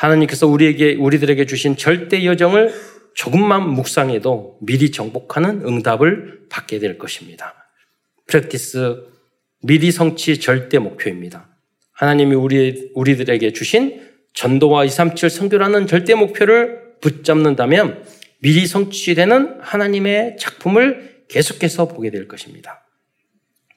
[0.00, 2.72] 하나님께서 우리에게 우리들에게 주신 절대 여정을
[3.14, 7.54] 조금만 묵상해도 미리 정복하는 응답을 받게 될 것입니다.
[8.26, 9.04] 프랙티스
[9.62, 11.48] 미리 성취 절대 목표입니다.
[11.92, 14.00] 하나님이 우리, 우리들에게 주신
[14.32, 18.02] 전도와 237 선교라는 절대 목표를 붙잡는다면
[18.38, 22.86] 미리 성취되는 하나님의 작품을 계속해서 보게 될 것입니다.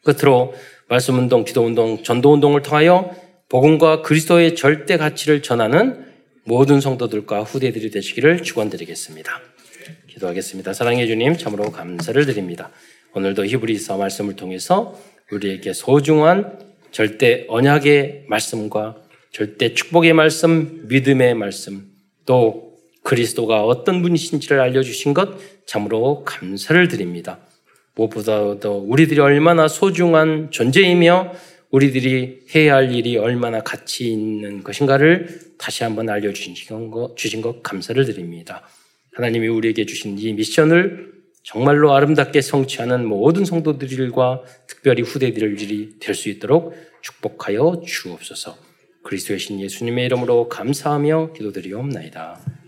[0.05, 0.53] 끝으로
[0.87, 3.13] 말씀 운동, 기도 운동, 전도 운동을 통하여
[3.49, 6.12] 복음과 그리스도의 절대 가치를 전하는
[6.45, 9.41] 모든 성도들과 후대들이 되시기를 축원드리겠습니다.
[10.07, 10.73] 기도하겠습니다.
[10.73, 12.69] 사랑해 주님 참으로 감사를 드립니다.
[13.13, 14.99] 오늘도 히브리서 말씀을 통해서
[15.31, 16.59] 우리에게 소중한
[16.91, 18.97] 절대 언약의 말씀과
[19.31, 21.87] 절대 축복의 말씀, 믿음의 말씀,
[22.25, 22.73] 또
[23.03, 27.39] 그리스도가 어떤 분이신지를 알려주신 것 참으로 감사를 드립니다.
[27.95, 31.33] 무엇보다도 우리들이 얼마나 소중한 존재이며
[31.71, 38.03] 우리들이 해야 할 일이 얼마나 가치 있는 것인가를 다시 한번 알려주신 것, 주신 것 감사를
[38.03, 38.67] 드립니다.
[39.13, 46.75] 하나님이 우리에게 주신 이 미션을 정말로 아름답게 성취하는 모든 성도들과 특별히 후대들이 될 수 있도록
[47.01, 48.57] 축복하여 주옵소서.
[49.03, 52.62] 그리스도의 신 예수님의 이름으로 감사하며 기도드리옵나이다.